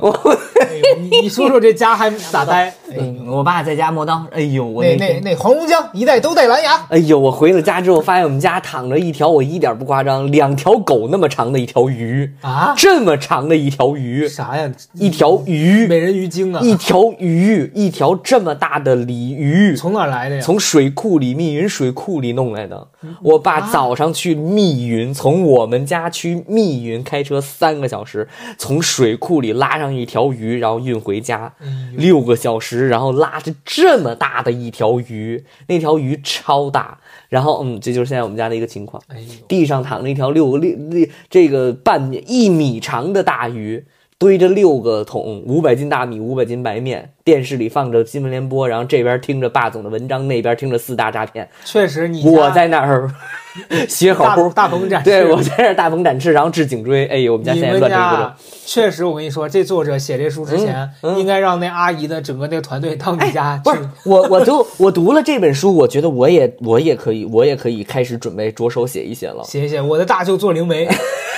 [0.59, 2.73] 哎呦你你说说这家还咋待？
[2.89, 4.25] 哎呦嗯，我爸在家磨刀。
[4.31, 5.23] 哎呦，我那那天。
[5.23, 7.19] 那黄龙江一带都带蓝牙，哎呦！
[7.19, 14.71] 我回了家之后，发现我们家躺着一条，我一点不夸张，两条狗那么长的一条鱼啊这么长的一条鱼，啥呀？
[14.93, 16.61] 一条鱼，美人鱼精啊！
[16.63, 20.41] 一条鱼，一条这么大的鲤鱼，从哪儿来的呀？
[20.41, 22.87] 从水库里密云水库里弄来的。
[23.06, 28.28] 嗯我爸啊早上去密云，从我们家去密云开车三个小时，
[28.58, 31.53] 从水库里拉上一条鱼，然后运回家
[31.95, 36.97] 六个小时，然后拉着这么大的一条鱼，那条鱼超大。
[37.30, 39.01] 然后嗯，这就是现在我们家的一个情况。
[39.08, 43.84] 哎，地上躺着一条六六六这个半米一米长的大鱼，
[44.18, 47.11] 堆着六个桶，五百斤大米，五百斤白面。
[47.26, 51.49] 电视里放着新闻联播，然后这边听着霸总的文章，那边听着四大诈骗。
[51.66, 53.11] 确实你家我在那儿
[53.89, 57.05] 学大猴，大鹏展翅，对我在这儿大鹏展翅，然后治颈椎。
[57.07, 58.34] 哎呦，我们家你现在乱成一个
[58.66, 63.63] 确实，我跟你说，这作者写这书之前，嗯嗯应该让那阿姨的整个那个团队到你家去。
[63.70, 69.43] 不是我，我就 我读了这本书，我觉得我也我也可以，我也可以开始准备着手写一写了。
[69.43, 70.88] 写一写，我的大舅做灵媒，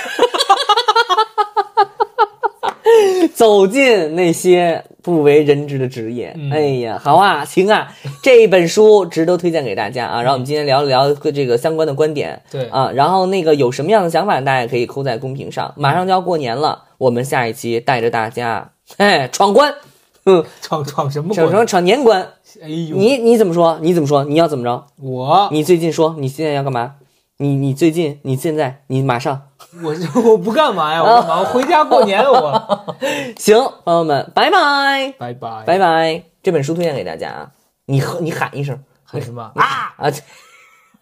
[3.34, 6.34] 走进那些不为人知的职业。
[6.36, 7.92] 嗯哎呀，好啊，行啊，
[8.22, 10.22] 这本书值得推荐给大家啊。
[10.22, 12.42] 然后我们今天聊一聊这个相关的观点。
[12.50, 15.72] 对啊，然后那个有什么样的想法，大家也可以扣在公屏上。
[15.76, 19.74] 马上就要过年了，我们下一期带着大家，哎，闯关，
[20.26, 21.66] 嗯，闯闯什么闯闯？
[21.66, 22.26] 闯年关。
[22.62, 23.78] 哎呦，你你怎么说？
[23.82, 24.24] 你怎么说？
[24.24, 24.84] 你要怎么着？
[25.02, 26.94] 我你最近说你现在要干嘛？
[27.40, 29.48] 你你最近你现在你马上
[29.82, 31.02] 我我不干嘛呀？
[31.02, 31.08] 我？
[31.08, 32.96] 我回家过年了，我
[33.38, 35.12] 行，朋友们，拜拜。
[35.18, 36.24] 拜拜拜拜！
[36.42, 37.50] 这本书推荐给大家啊，
[37.86, 39.52] 你喝你喊一声喊什么？
[39.54, 40.10] 啊啊！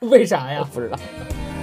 [0.00, 0.62] 为啥呀？
[0.72, 0.98] 不知道。「